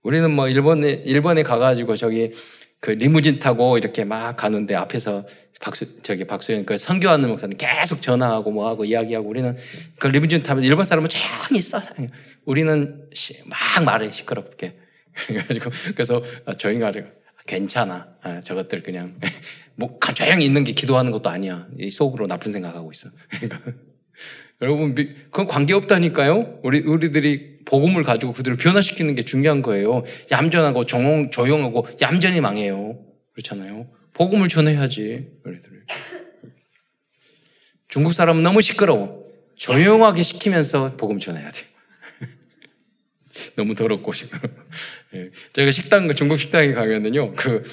[0.03, 2.31] 우리는 뭐 일본에 일본에 가가지고 저기
[2.79, 5.25] 그 리무진 타고 이렇게 막 가는데 앞에서
[5.59, 9.57] 박수 저기 박수현 그 선교하는 목사님 계속 전화하고 뭐 하고 이야기하고 우리는
[9.97, 11.81] 그 리무진 타면 일본 사람은 조용히 있어.
[12.45, 13.09] 우리는
[13.45, 14.77] 막 말해 시끄럽게.
[15.25, 16.21] 그래가지고 그래서
[16.59, 17.01] 조용히 하려
[17.47, 18.07] 괜찮아.
[18.21, 19.15] 아, 저것들 그냥
[19.73, 21.67] 뭐 조용히 있는 게 기도하는 것도 아니야.
[21.91, 23.09] 속으로 나쁜 생각하고 있어.
[23.29, 23.86] 그러니까
[24.61, 26.61] 여러분, 그건 관계없다니까요?
[26.63, 30.03] 우리, 우리들이 복음을 가지고 그들을 변화시키는 게 중요한 거예요.
[30.31, 32.99] 얌전하고 조용, 조용하고 얌전히 망해요.
[33.33, 33.87] 그렇잖아요.
[34.13, 35.85] 복음을 전해야지, 우리들.
[37.87, 39.27] 중국 사람은 너무 시끄러워.
[39.55, 41.61] 조용하게 시키면서 복음 전해야 돼.
[43.55, 44.55] 너무 더럽고 시끄러워.
[45.13, 45.29] 예.
[45.53, 47.63] 저희가 식당, 중국 식당에 가면은요, 그,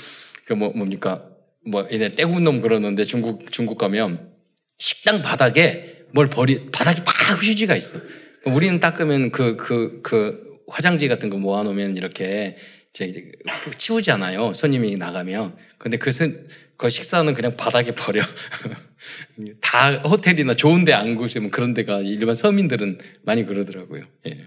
[0.44, 1.28] 그 뭐, 뭡니까.
[1.66, 4.32] 뭐, 이제 떼군놈 그러는데 중국, 중국 가면
[4.76, 7.98] 식당 바닥에 뭘 버리 바닥이 다 휴지가 있어.
[8.46, 12.56] 우리는 닦으면 그 그, 그 화장지 같은 거 모아놓으면 이렇게
[12.94, 13.32] 이제
[13.76, 14.54] 치우잖아요.
[14.54, 15.56] 손님이 나가면.
[15.78, 16.46] 근데 그, 선,
[16.76, 18.22] 그 식사는 그냥 바닥에 버려.
[19.60, 24.04] 다 호텔이나 좋은 데 안 구시면 그런 데가 일반 서민들은 많이 그러더라고요.
[24.28, 24.46] 예.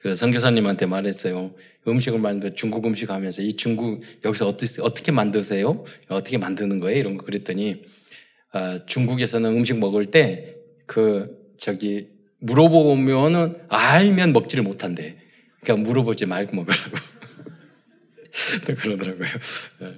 [0.00, 1.54] 그래서 선교사님한테 말했어요.
[1.86, 5.84] 음식을 만들 중국 음식 하면서 이 중국 여기서 어떻게 어떻게 만드세요?
[6.08, 6.98] 어떻게 만드는 거예요?
[6.98, 7.84] 이런 거 그랬더니
[8.54, 10.54] 아, 중국에서는 음식 먹을 때
[10.86, 12.08] 그 저기
[12.40, 15.16] 물어보면은 알면 먹지를 못한대.
[15.60, 16.90] 그러니까 물어보지 말고 먹으라고.
[18.66, 19.28] 또 그러더라고요.
[19.82, 19.92] 예.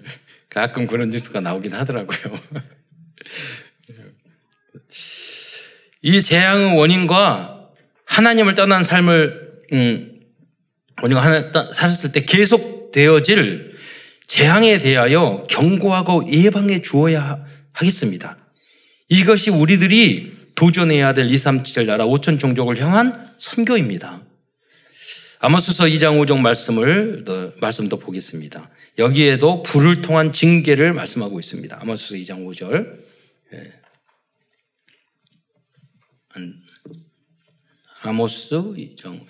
[0.48, 2.38] 가끔 그런 뉴스가 나오긴 하더라고요.
[6.02, 7.72] 이 재앙의 원인과
[8.04, 10.20] 하나님을 떠난 삶을 음,
[11.02, 13.74] 우리가 하나 살았을 때 계속 되어질
[14.28, 18.45] 재앙에 대하여 경고하고 예방해 주어야 하겠습니다.
[19.08, 24.22] 이것이 우리들이 도전해야 될 2, 3, 7 나라 5천 종족을 향한 선교입니다.
[25.38, 27.24] 아모스서 2장 5절 말씀을
[27.60, 28.70] 말씀도 보겠습니다.
[28.98, 31.78] 여기에도 불을 통한 징계를 말씀하고 있습니다.
[31.80, 33.04] 아모스서 2장 5절.
[38.02, 39.20] 아모스 2장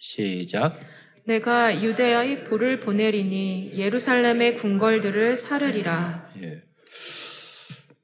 [0.00, 0.80] 시작.
[1.24, 6.30] 내가 유대의 불을 보내리니 예루살렘의 궁궐들을 사르리라.
[6.42, 6.62] 예.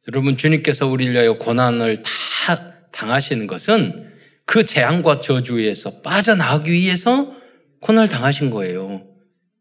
[0.08, 4.06] 여러분 주님께서 우리를 위하여 고난을 다 당하시는 것은
[4.46, 7.34] 그 재앙과 저주에서 빠져나가기 위해서
[7.80, 9.02] 고난을 당하신 거예요.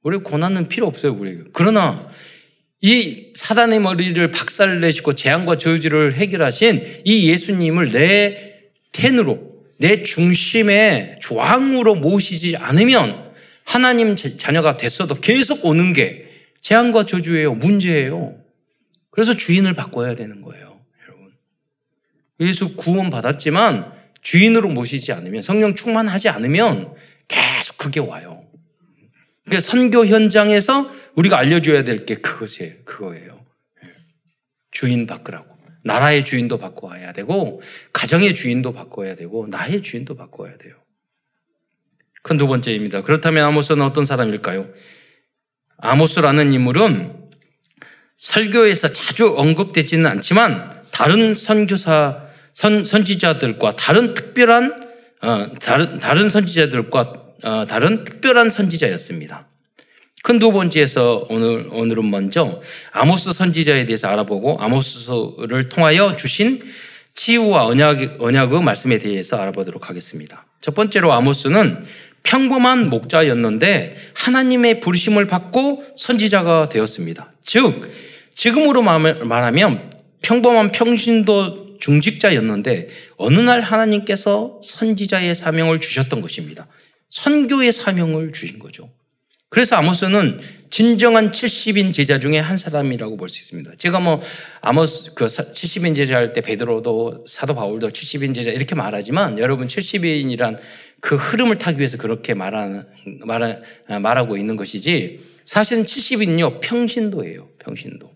[0.03, 1.41] 우리 고난은 필요 없어요, 우리에게.
[1.51, 2.07] 그러나
[2.81, 8.62] 이 사단의 머리를 박살 내시고 재앙과 저주를 해결하신 이 예수님을 내
[8.93, 13.33] 텐으로 내 중심의 조항으로 모시지 않으면
[13.65, 16.25] 하나님 자녀가 됐어도 계속 오는 게
[16.62, 17.55] 재앙과 저주예요.
[17.55, 18.37] 문제예요.
[19.17, 20.80] 그래서 주인을 바꿔야 되는 거예요.
[21.01, 21.34] 여러분.
[22.39, 26.93] 예수 구원 받았지만 주인으로 모시지 않으면 성령 충만하지 않으면
[27.27, 28.45] 계속 그게 와요.
[29.43, 32.75] 그러니까 선교 현장에서 우리가 알려줘야 될 게 그것이에요.
[32.86, 33.43] 그거예요.
[34.69, 35.58] 주인 바꾸라고.
[35.84, 37.60] 나라의 주인도 바꿔야 되고,
[37.93, 40.75] 가정의 주인도 바꿔야 되고, 나의 주인도 바꿔야 돼요.
[42.21, 43.01] 큰 두 번째입니다.
[43.01, 44.69] 그렇다면 아모스는 어떤 사람일까요?
[45.77, 47.26] 아모스라는 인물은
[48.17, 54.88] 설교에서 자주 언급되지는 않지만 다른 선교사 선, 선지자들과 다른 특별한
[55.21, 59.47] 어, 다른 다른 선지자들과 어, 다른 특별한 선지자였습니다.
[60.23, 62.60] 큰 두 번째에서 오늘 오늘은 먼저
[62.91, 66.62] 아모스 선지자에 대해서 알아보고 아모스를 통하여 주신
[67.13, 70.45] 치유와 언약 언약의 말씀에 대해서 알아보도록 하겠습니다.
[70.60, 71.86] 첫 번째로 아모스는
[72.23, 77.32] 평범한 목자였는데 하나님의 부르심을 받고 선지자가 되었습니다.
[77.43, 77.91] 즉
[78.34, 86.67] 지금으로 말하면 평범한 평신도 중직자였는데 어느 날 하나님께서 선지자의 사명을 주셨던 것입니다.
[87.10, 88.89] 선교의 사명을 주신 거죠.
[89.49, 93.75] 그래서 아모스는 진정한 70인 제자 중에 한 사람이라고 볼 수 있습니다.
[93.77, 94.21] 제가 뭐
[94.62, 100.57] 아모스 그 70인 제자 할 때 베드로도 사도 바울도 70인 제자 이렇게 말하지만 여러분 70인이란
[100.99, 102.86] 그 흐름을 타기 위해서 그렇게 말
[104.01, 107.49] 말하고 있는 것이지 사실은 70인요 평신도예요.
[107.60, 108.12] 평신도.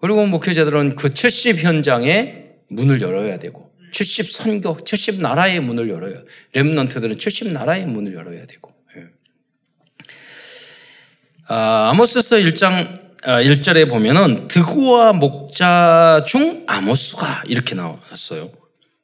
[0.00, 3.63] 그리고 목회자들은 그 70 현장에 문을 열어야 되고
[3.94, 6.24] 70 선교, 70 나라의 문을 열어요.
[6.52, 8.74] 렘넌트들은 70 나라의 문을 열어야 되고.
[8.96, 9.04] 예.
[11.46, 18.50] 아, 아모스서 1장 1절에 아, 보면은 드고와 목자 중 아모스가 이렇게 나왔어요.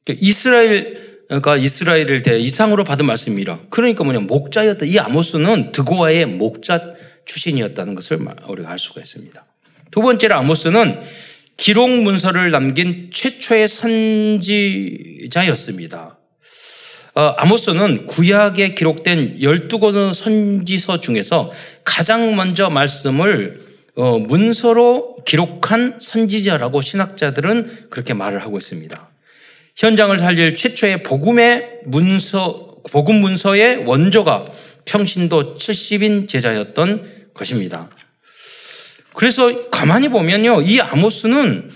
[0.04, 3.60] 그러니까 이스라엘가 이스라엘을 대 이상으로 받은 말씀이라.
[3.70, 4.86] 그러니까 뭐냐 목자였다.
[4.86, 6.94] 이 아모스는 드고와의 목자
[7.26, 9.46] 출신이었다는 것을 우리가 알 수가 있습니다.
[9.92, 11.00] 두 번째로 아모스는
[11.60, 13.68] 기록 문서를 남긴 최초의
[15.28, 16.18] 선지자였습니다.
[17.14, 21.52] 어, 아모스는 구약에 기록된 12권 선지서 중에서
[21.84, 23.60] 가장 먼저 말씀을
[23.94, 29.10] 어, 문서로 기록한 선지자라고 신학자들은 그렇게 말을 하고 있습니다.
[29.76, 34.46] 현장을 살릴 최초의 복음의 문서, 복음 문서의 원조가
[34.86, 37.90] 평신도 70인 제자였던 것입니다.
[39.14, 40.62] 그래서 가만히 보면요.
[40.62, 41.70] 이 아모스는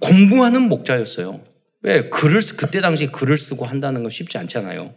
[0.00, 1.42] 공부하는 목자였어요.
[1.82, 2.08] 왜?
[2.10, 4.94] 글을, 그때 당시 글을 쓰고 한다는 건 쉽지 않잖아요.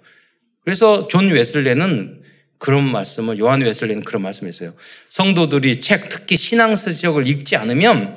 [0.63, 2.21] 그래서 존 웨슬레는
[2.57, 4.73] 그런 말씀을, 요한 웨슬레는 그런 말씀을 했어요.
[5.09, 8.15] 성도들이 책, 특히 신앙서적을 읽지 않으면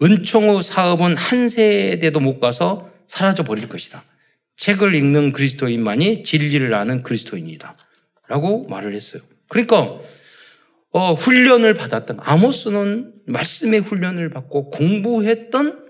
[0.00, 4.04] 은총의 사업은 한 세대도 못 가서 사라져 버릴 것이다.
[4.56, 7.76] 책을 읽는 그리스도인만이 진리를 아는 그리스도인이다.
[8.28, 9.22] 라고 말을 했어요.
[9.48, 9.98] 그러니까
[10.98, 15.86] 어, 훈련을 받았던 아모스는 말씀의 훈련을 받고 공부했던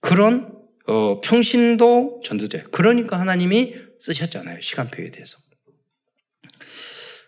[0.00, 0.50] 그런
[0.86, 2.62] 어, 평신도 전도자.
[2.70, 4.62] 그러니까 하나님이 쓰셨잖아요.
[4.62, 5.36] 시간표에 대해서.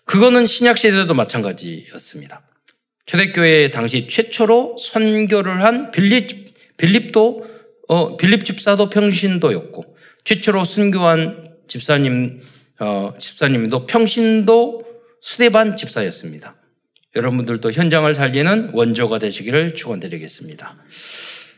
[0.07, 2.49] 그거는 신약 시대도 마찬가지였습니다.
[3.05, 6.47] 초대교회 당시 최초로 선교를 한 빌립
[6.79, 7.47] 빌립도
[7.89, 12.41] 어, 빌립 집사도 평신도였고 최초로 순교한 집사님
[12.81, 14.81] 어, 집사님도 평신도
[15.21, 16.58] 수대반 집사였습니다.
[17.17, 20.77] 여러분들도 현장을 살리는 원조가 되시기를 축원드리겠습니다.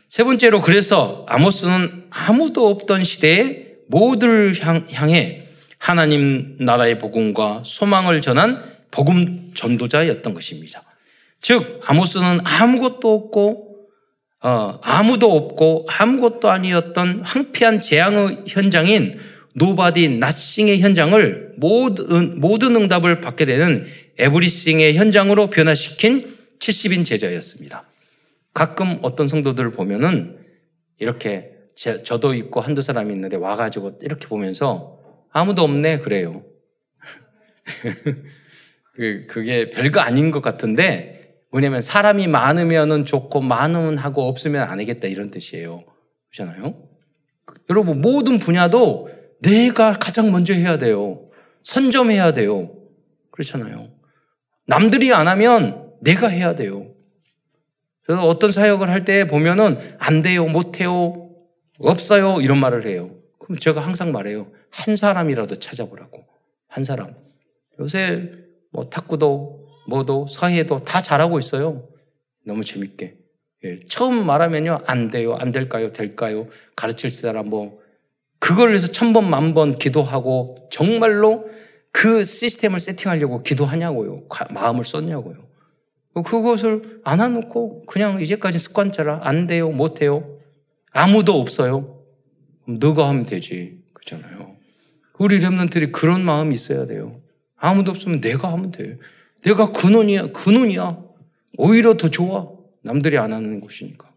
[0.09, 4.53] 세 번째로 그래서 아모스는 아무도 없던 시대에 모두를
[4.91, 5.47] 향해
[5.77, 10.83] 하나님 나라의 복음과 소망을 전한 복음 전도자였던 것입니다.
[11.39, 13.71] 즉 아모스는 아무것도 없고
[14.43, 19.19] 어, 아무도 없고 아무것도 아니었던 황폐한 재앙의 현장인
[19.53, 23.85] nobody nothing의 현장을 모든, 모든 응답을 받게 되는
[24.17, 26.25] everything의 현장으로 변화시킨
[26.59, 27.85] 70인 제자였습니다.
[28.53, 30.37] 가끔 어떤 성도들을 보면은
[30.99, 34.99] 이렇게 제, 저도 있고 한두 사람이 있는데 와가지고 이렇게 보면서
[35.31, 36.43] 아무도 없네 그래요.
[38.93, 45.07] 그, 그게 별거 아닌 것 같은데 뭐냐면 사람이 많으면은 좋고 많으면 하고 없으면 안 하겠다
[45.07, 45.83] 이런 뜻이에요.
[46.31, 46.75] 그렇잖아요?
[47.69, 49.09] 여러분 모든 분야도
[49.41, 51.29] 내가 가장 먼저 해야 돼요.
[51.63, 52.71] 선점해야 돼요.
[53.31, 53.89] 그렇잖아요.
[54.67, 56.93] 남들이 안 하면 내가 해야 돼요.
[58.03, 61.29] 그래서 어떤 사역을 할 때 보면은 안 돼요, 못 해요,
[61.79, 63.11] 없어요 이런 말을 해요.
[63.39, 64.51] 그럼 제가 항상 말해요.
[64.69, 66.23] 한 사람이라도 찾아보라고.
[66.67, 67.15] 한 사람.
[67.79, 68.31] 요새
[68.71, 71.87] 뭐 탁구도 뭐도 서해도 다 잘하고 있어요.
[72.45, 73.17] 너무 재밌게.
[73.63, 76.47] 예, 처음 말하면요 안 돼요, 안 될까요, 될까요?
[76.75, 77.80] 가르칠 사람 뭐
[78.41, 81.45] 그걸 위해서 천 번, 만번 기도하고 정말로
[81.91, 84.17] 그 시스템을 세팅하려고 기도하냐고요.
[84.49, 85.35] 마음을 썼냐고요.
[86.25, 90.37] 그것을 안 해놓고 그냥 이제까지 습관처럼 안 돼요, 못 해요.
[90.91, 92.01] 아무도 없어요.
[92.67, 93.79] 너가 하면 되지.
[93.93, 94.55] 그렇잖아요.
[95.19, 97.21] 우리 랩런들이 그런 마음이 있어야 돼요.
[97.55, 98.97] 아무도 없으면 내가 하면 돼.
[99.43, 100.97] 내가 근원이야, 근원이야.
[101.59, 102.49] 오히려 더 좋아.
[102.81, 104.10] 남들이 안 하는 곳이니까.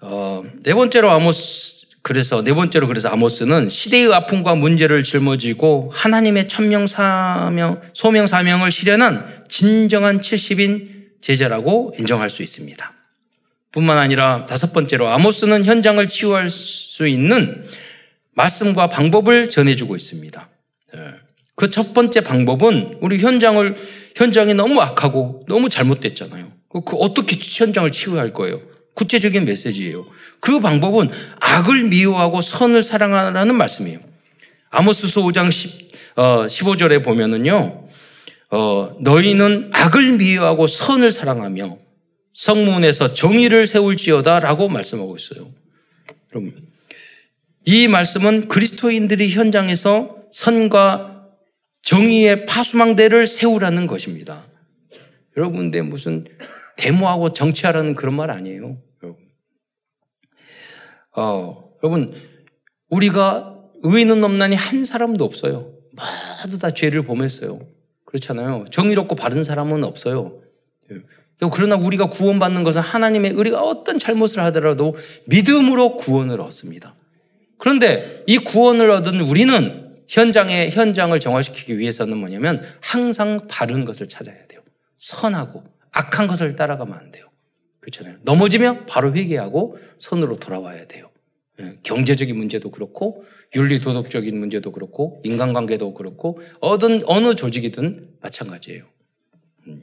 [0.00, 6.86] 어, 네 번째로 아모스 그래서 네 번째로 그래서 아모스는 시대의 아픔과 문제를 짊어지고 하나님의 천명
[6.86, 12.92] 사명 소명 사명을 실현한 진정한 70인 제자라고 인정할 수 있습니다.
[13.72, 17.64] 뿐만 아니라 다섯 번째로 아모스는 현장을 치유할 수 있는
[18.34, 20.48] 말씀과 방법을 전해주고 있습니다.
[20.96, 21.00] 예.
[21.56, 23.76] 그첫 번째 방법은 우리 현장을
[24.14, 26.52] 현장이 너무 악하고 너무 잘못됐잖아요.
[26.68, 28.60] 그 어떻게 현장을 치유할 거예요?
[28.96, 30.06] 구체적인 메시지예요.
[30.40, 34.00] 그 방법은 악을 미워하고 선을 사랑하라는 말씀이에요.
[34.70, 37.84] 아모스서 5장 10, 어, 15절에 보면은요,
[38.50, 41.78] 어, 너희는 악을 미워하고 선을 사랑하며
[42.32, 45.50] 성문에서 정의를 세울지어다 라고 말씀하고 있어요.
[46.34, 46.54] 여러분,
[47.64, 51.26] 이 말씀은 그리스도인들이 현장에서 선과
[51.82, 54.44] 정의의 파수망대를 세우라는 것입니다.
[55.36, 56.26] 여러분들 무슨
[56.76, 58.78] 데모하고 정치하라는 그런 말 아니에요.
[61.16, 62.14] 어, 여러분,
[62.90, 65.72] 우리가 의인은 없나니 한 사람도 없어요.
[66.44, 67.60] 모두 다 죄를 범했어요.
[68.04, 68.66] 그렇잖아요.
[68.70, 70.40] 정의롭고 바른 사람은 없어요.
[70.92, 70.96] 예.
[71.52, 74.96] 그러나 우리가 구원받는 것은 하나님의 의리가 어떤 잘못을 하더라도
[75.26, 76.94] 믿음으로 구원을 얻습니다.
[77.58, 84.60] 그런데 이 구원을 얻은 우리는 현장의 현장을 정화시키기 위해서는 뭐냐면 항상 바른 것을 찾아야 돼요.
[84.96, 87.26] 선하고 악한 것을 따라가면 안 돼요.
[87.80, 88.16] 그렇잖아요.
[88.22, 91.05] 넘어지면 바로 회개하고 선으로 돌아와야 돼요.
[91.60, 98.84] 예, 경제적인 문제도 그렇고 윤리 도덕적인 문제도 그렇고 인간관계도 그렇고 어떤 어느 조직이든 마찬가지예요.
[99.68, 99.82] 음.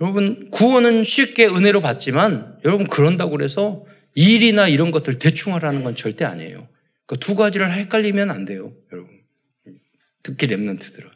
[0.00, 3.84] 여러분 구원은 쉽게 은혜로 받지만 여러분 그런다고 그래서
[4.14, 6.68] 일이나 이런 것들 대충 하라는 건 절대 아니에요.
[7.06, 9.18] 그두 가지를 헷갈리면 안 돼요, 여러분.
[10.22, 11.08] 특히 랩런트들은.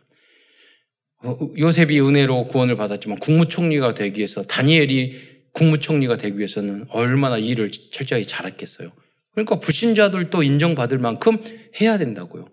[1.24, 8.24] 어, 요셉이 은혜로 구원을 받았지만 국무총리가 되기 위해서 다니엘이 국무총리가 되기 위해서는 얼마나 일을 철저히
[8.24, 8.90] 잘했겠어요.
[9.34, 11.38] 그러니까 불신자들도 인정받을 만큼
[11.80, 12.48] 해야 된다고요.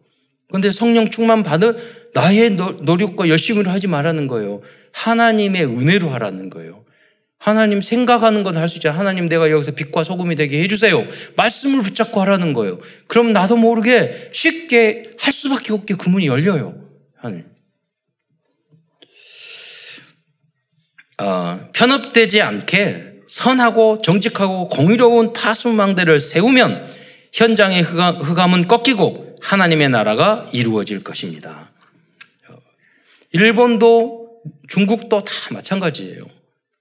[0.47, 1.78] 그런데 성령 충만 받은
[2.14, 4.62] 나의 노력과 열심으로 하지 말라는 거예요.
[4.93, 6.84] 하나님의 은혜로 하라는 거예요.
[7.38, 8.89] 하나님 생각하는 건 할 수 있죠.
[8.89, 11.08] 하나님 내가 여기서 빛과 소금이 되게 해주세요.
[11.38, 12.80] 말씀을 붙잡고 하라는 거예요.
[13.08, 16.84] 그럼 나도 모르게 쉽게 할 수밖에 없게 그 문이 열려요.
[17.16, 17.41] 하나
[21.20, 26.88] 어, 편협되지 않게 선하고 정직하고 공의로운 파수망대를 세우면
[27.34, 31.72] 현장의 흑암, 은 꺾이고 하나님의 나라가 이루어질 것입니다.
[33.32, 36.26] 일본도 중국도 다 마찬가지예요.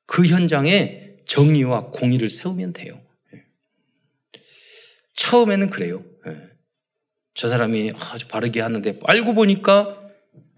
[0.06, 2.98] 그 현장에 정의와 공의를 세우면 돼요.
[3.34, 3.44] 예.
[5.16, 6.02] 처음에는 그래요.
[6.26, 6.36] 예.
[7.34, 10.00] 저 사람이 아주 바르게 하는데 알고 보니까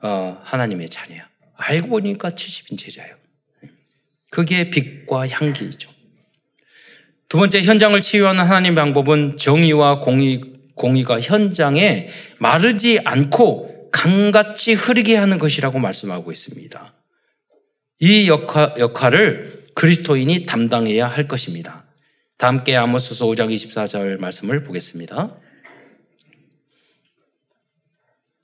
[0.03, 1.29] 어, 하나님의 자녀야.
[1.57, 3.20] 알고 보니까 70인 제자예요.
[4.31, 4.37] 예.
[4.41, 5.91] 그게 빛과 향기이죠.
[7.29, 10.41] 두 번째 현장을 치유하는 하나님 방법은 정의와 공의,
[10.75, 12.09] 공의가 현장에
[12.39, 16.95] 마르지 않고 강같이 흐르게 하는 것이라고 말씀하고 있습니다.
[18.01, 21.85] 이 역할, 역할을 그리스도인이 담당해야 할 것입니다.
[22.37, 25.37] 다 함께 아모스서 5장 24절 말씀을 보겠습니다.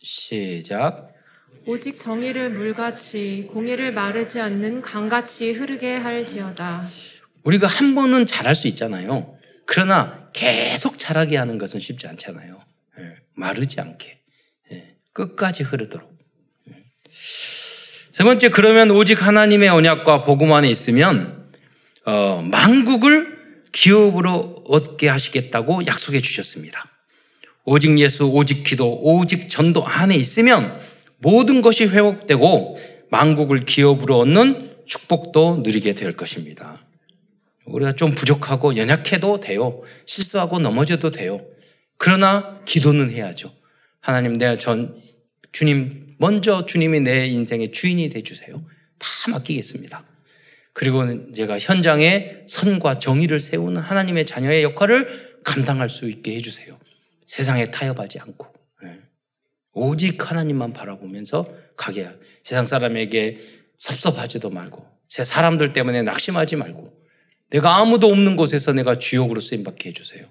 [0.00, 1.15] 시작.
[1.68, 6.80] 오직 정의를 물같이 공의를 마르지 않는 강같이 흐르게 할지어다.
[7.42, 9.36] 우리가 한 번은 잘할 수 있잖아요.
[9.66, 12.60] 그러나 계속 잘하게 하는 것은 쉽지 않잖아요.
[13.00, 14.20] 예, 마르지 않게.
[14.72, 16.16] 예, 끝까지 흐르도록.
[16.70, 16.84] 예.
[18.12, 21.50] 세 번째, 그러면 오직 하나님의 언약과 복음 안에 있으면,
[22.04, 26.84] 어, 만국을 기업으로 얻게 하시겠다고 약속해 주셨습니다.
[27.64, 30.78] 오직 예수, 오직 기도, 오직 전도 안에 있으면
[31.18, 32.78] 모든 것이 회복되고
[33.10, 36.78] 만국을 기업으로 얻는 축복도 누리게 될 것입니다.
[37.64, 39.82] 우리가 좀 부족하고 연약해도 돼요.
[40.06, 41.40] 실수하고 넘어져도 돼요.
[41.98, 43.52] 그러나 기도는 해야죠.
[44.00, 45.00] 하나님, 내가 전,
[45.52, 48.62] 주님, 먼저 주님이 내 인생의 주인이 되주세요.
[48.98, 50.04] 다 맡기겠습니다.
[50.72, 56.78] 그리고 제가 현장에 선과 정의를 세우는 하나님의 자녀의 역할을 감당할 수 있게 해주세요.
[57.26, 58.55] 세상에 타협하지 않고.
[59.76, 59.80] 예.
[59.80, 62.08] 오직 하나님만 바라보면서 가게.
[62.42, 63.38] 세상 사람에게
[63.78, 66.92] 섭섭하지도 말고, 제 사람들 때문에 낙심하지 말고,
[67.50, 70.26] 내가 아무도 없는 곳에서 내가 주역으로 쓰임받게 해주세요.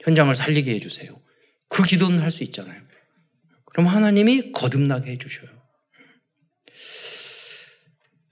[0.00, 1.20] 현장을 살리게 해주세요.
[1.68, 2.80] 그 기도는 할 수 있잖아요.
[3.66, 5.48] 그럼 하나님이 거듭나게 해주셔요.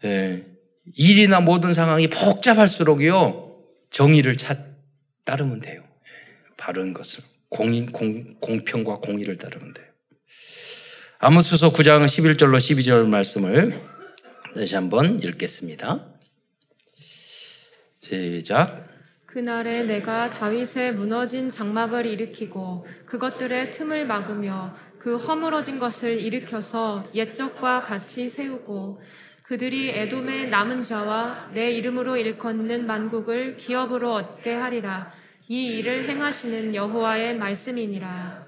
[0.04, 0.46] 예,
[0.94, 3.56] 일이나 모든 상황이 복잡할수록요,
[3.90, 4.58] 정의를 찾,
[5.24, 5.82] 따르면 돼요.
[5.82, 7.24] 예, 바른 것을.
[7.48, 9.87] 공인, 공, 공평과 공의를 따르면 돼요.
[11.20, 13.82] 아모스서 9장 11절로 12절 말씀을
[14.54, 16.06] 다시 한번 읽겠습니다.
[18.00, 18.86] 시작.
[19.26, 28.28] 그날에 내가 다윗의 무너진 장막을 일으키고 그것들의 틈을 막으며 그 허물어진 것을 일으켜서 옛적과 같이
[28.28, 29.02] 세우고
[29.42, 35.12] 그들이 에돔의 남은 자와 내 이름으로 일컫는 만국을 기업으로 얻게 하리라.
[35.48, 38.44] 이 일을 행하시는 여호와의 말씀이니라.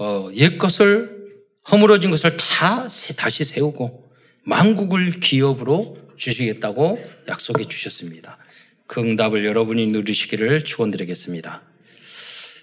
[0.00, 1.21] 어, 옛 것을
[1.70, 4.10] 허물어진 것을 다 다시 세우고
[4.44, 8.38] 만국을 기업으로 주시겠다고 약속해 주셨습니다.
[8.86, 11.62] 그 응답을 여러분이 누리시기를 축원드리겠습니다.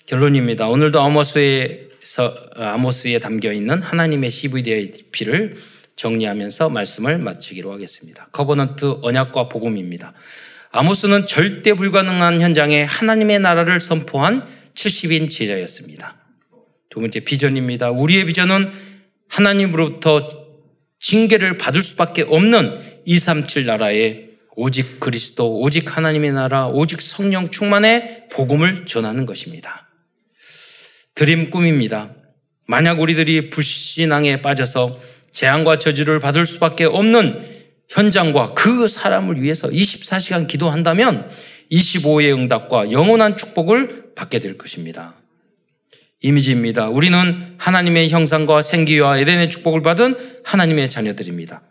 [0.06, 0.68] 결론입니다.
[0.68, 5.56] 오늘도 아모스에서 아모스에 담겨 있는 하나님의 CVDIP를
[5.96, 8.28] 정리하면서 말씀을 마치기로 하겠습니다.
[8.32, 10.14] Covenant 언약과 복음입니다.
[10.72, 16.16] 아모스는 절대 불가능한 현장에 하나님의 나라를 선포한 70인 제자였습니다.
[16.90, 17.92] 두 번째 비전입니다.
[17.92, 18.89] 우리의 비전은
[19.30, 20.28] 하나님으로부터
[21.00, 28.86] 징계를 받을 수밖에 없는 237 나라의 오직 그리스도, 오직 하나님의 나라, 오직 성령 충만의 복음을
[28.86, 29.88] 전하는 것입니다.
[31.16, 32.14] 드림 꿈입니다.
[32.68, 35.00] 만약 우리들이 불신앙에 빠져서
[35.32, 41.30] 재앙과 저주를 받을 수밖에 없는 현장과 그 사람을 위해서 24시간 기도한다면
[41.72, 45.19] 25의 응답과 영원한 축복을 받게 될 것입니다.
[46.22, 46.90] 이미지입니다.
[46.90, 51.62] 우리는 하나님의 형상과 생기와 에덴의 축복을 받은 하나님의 자녀들입니다.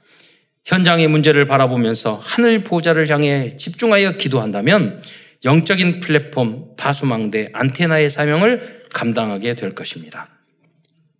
[0.65, 5.03] 현장의 문제를 바라보면서 하늘 보좌를 향해 집중하여 기도한다면
[5.45, 10.29] 영적인 플랫폼, 파수망대, 안테나의 사명을 감당하게 될 것입니다.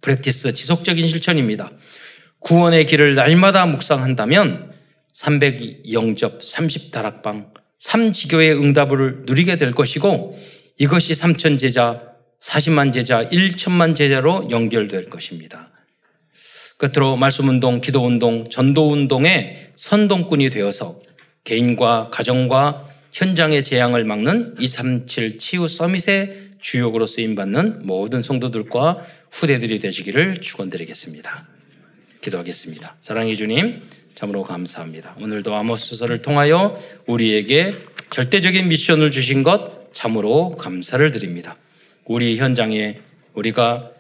[0.01, 1.71] 프랙티스 지속적인 실천입니다.
[2.41, 4.73] 구원의 길을 날마다 묵상한다면
[5.13, 10.39] 300 영접, 30 다락방, 3지교의 응답을 누리게 될 것이고
[10.79, 12.08] 이것이 3천 제자,
[12.41, 15.71] 40만 제자, 1천만 제자로 연결될 것입니다.
[16.77, 21.01] 끝으로 말씀운동, 기도운동, 전도운동의 선동꾼이 되어서
[21.45, 31.49] 개인과 가정과 현장의 재앙을 막는 237 치유 서밋의 주역으로 쓰임받는 모든 성도들과 후대들이 되시기를 축원드리겠습니다.
[32.21, 32.97] 기도하겠습니다.
[33.01, 33.81] 사랑해 주님,
[34.15, 35.17] 참으로 감사합니다.
[35.21, 36.77] 오늘도 아모스서를 통하여
[37.07, 37.75] 우리에게
[38.11, 41.57] 절대적인 미션을 주신 것 참으로 감사를 드립니다.
[42.09, 42.97] 우리 현장에
[43.35, 43.91] 우리가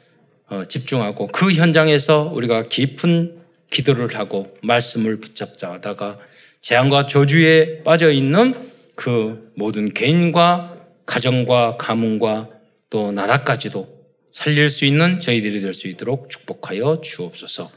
[0.49, 3.37] 어, 집중하고 그 현장에서 우리가 깊은
[3.71, 6.19] 기도를 하고 말씀을 붙잡자 하다가
[6.63, 8.55] 재앙과 저주에 빠져 있는
[8.95, 12.49] 그 모든 개인과 가정과 가문과
[12.91, 13.87] 또 나라까지도
[14.33, 17.71] 살릴 수 있는 저희들이 될 수 있도록 축복하여 주옵소서.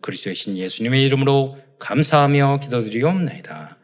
[0.00, 3.76] 그리스도의 신 예수님의 이름으로 감사하며 기도드리옵나이다.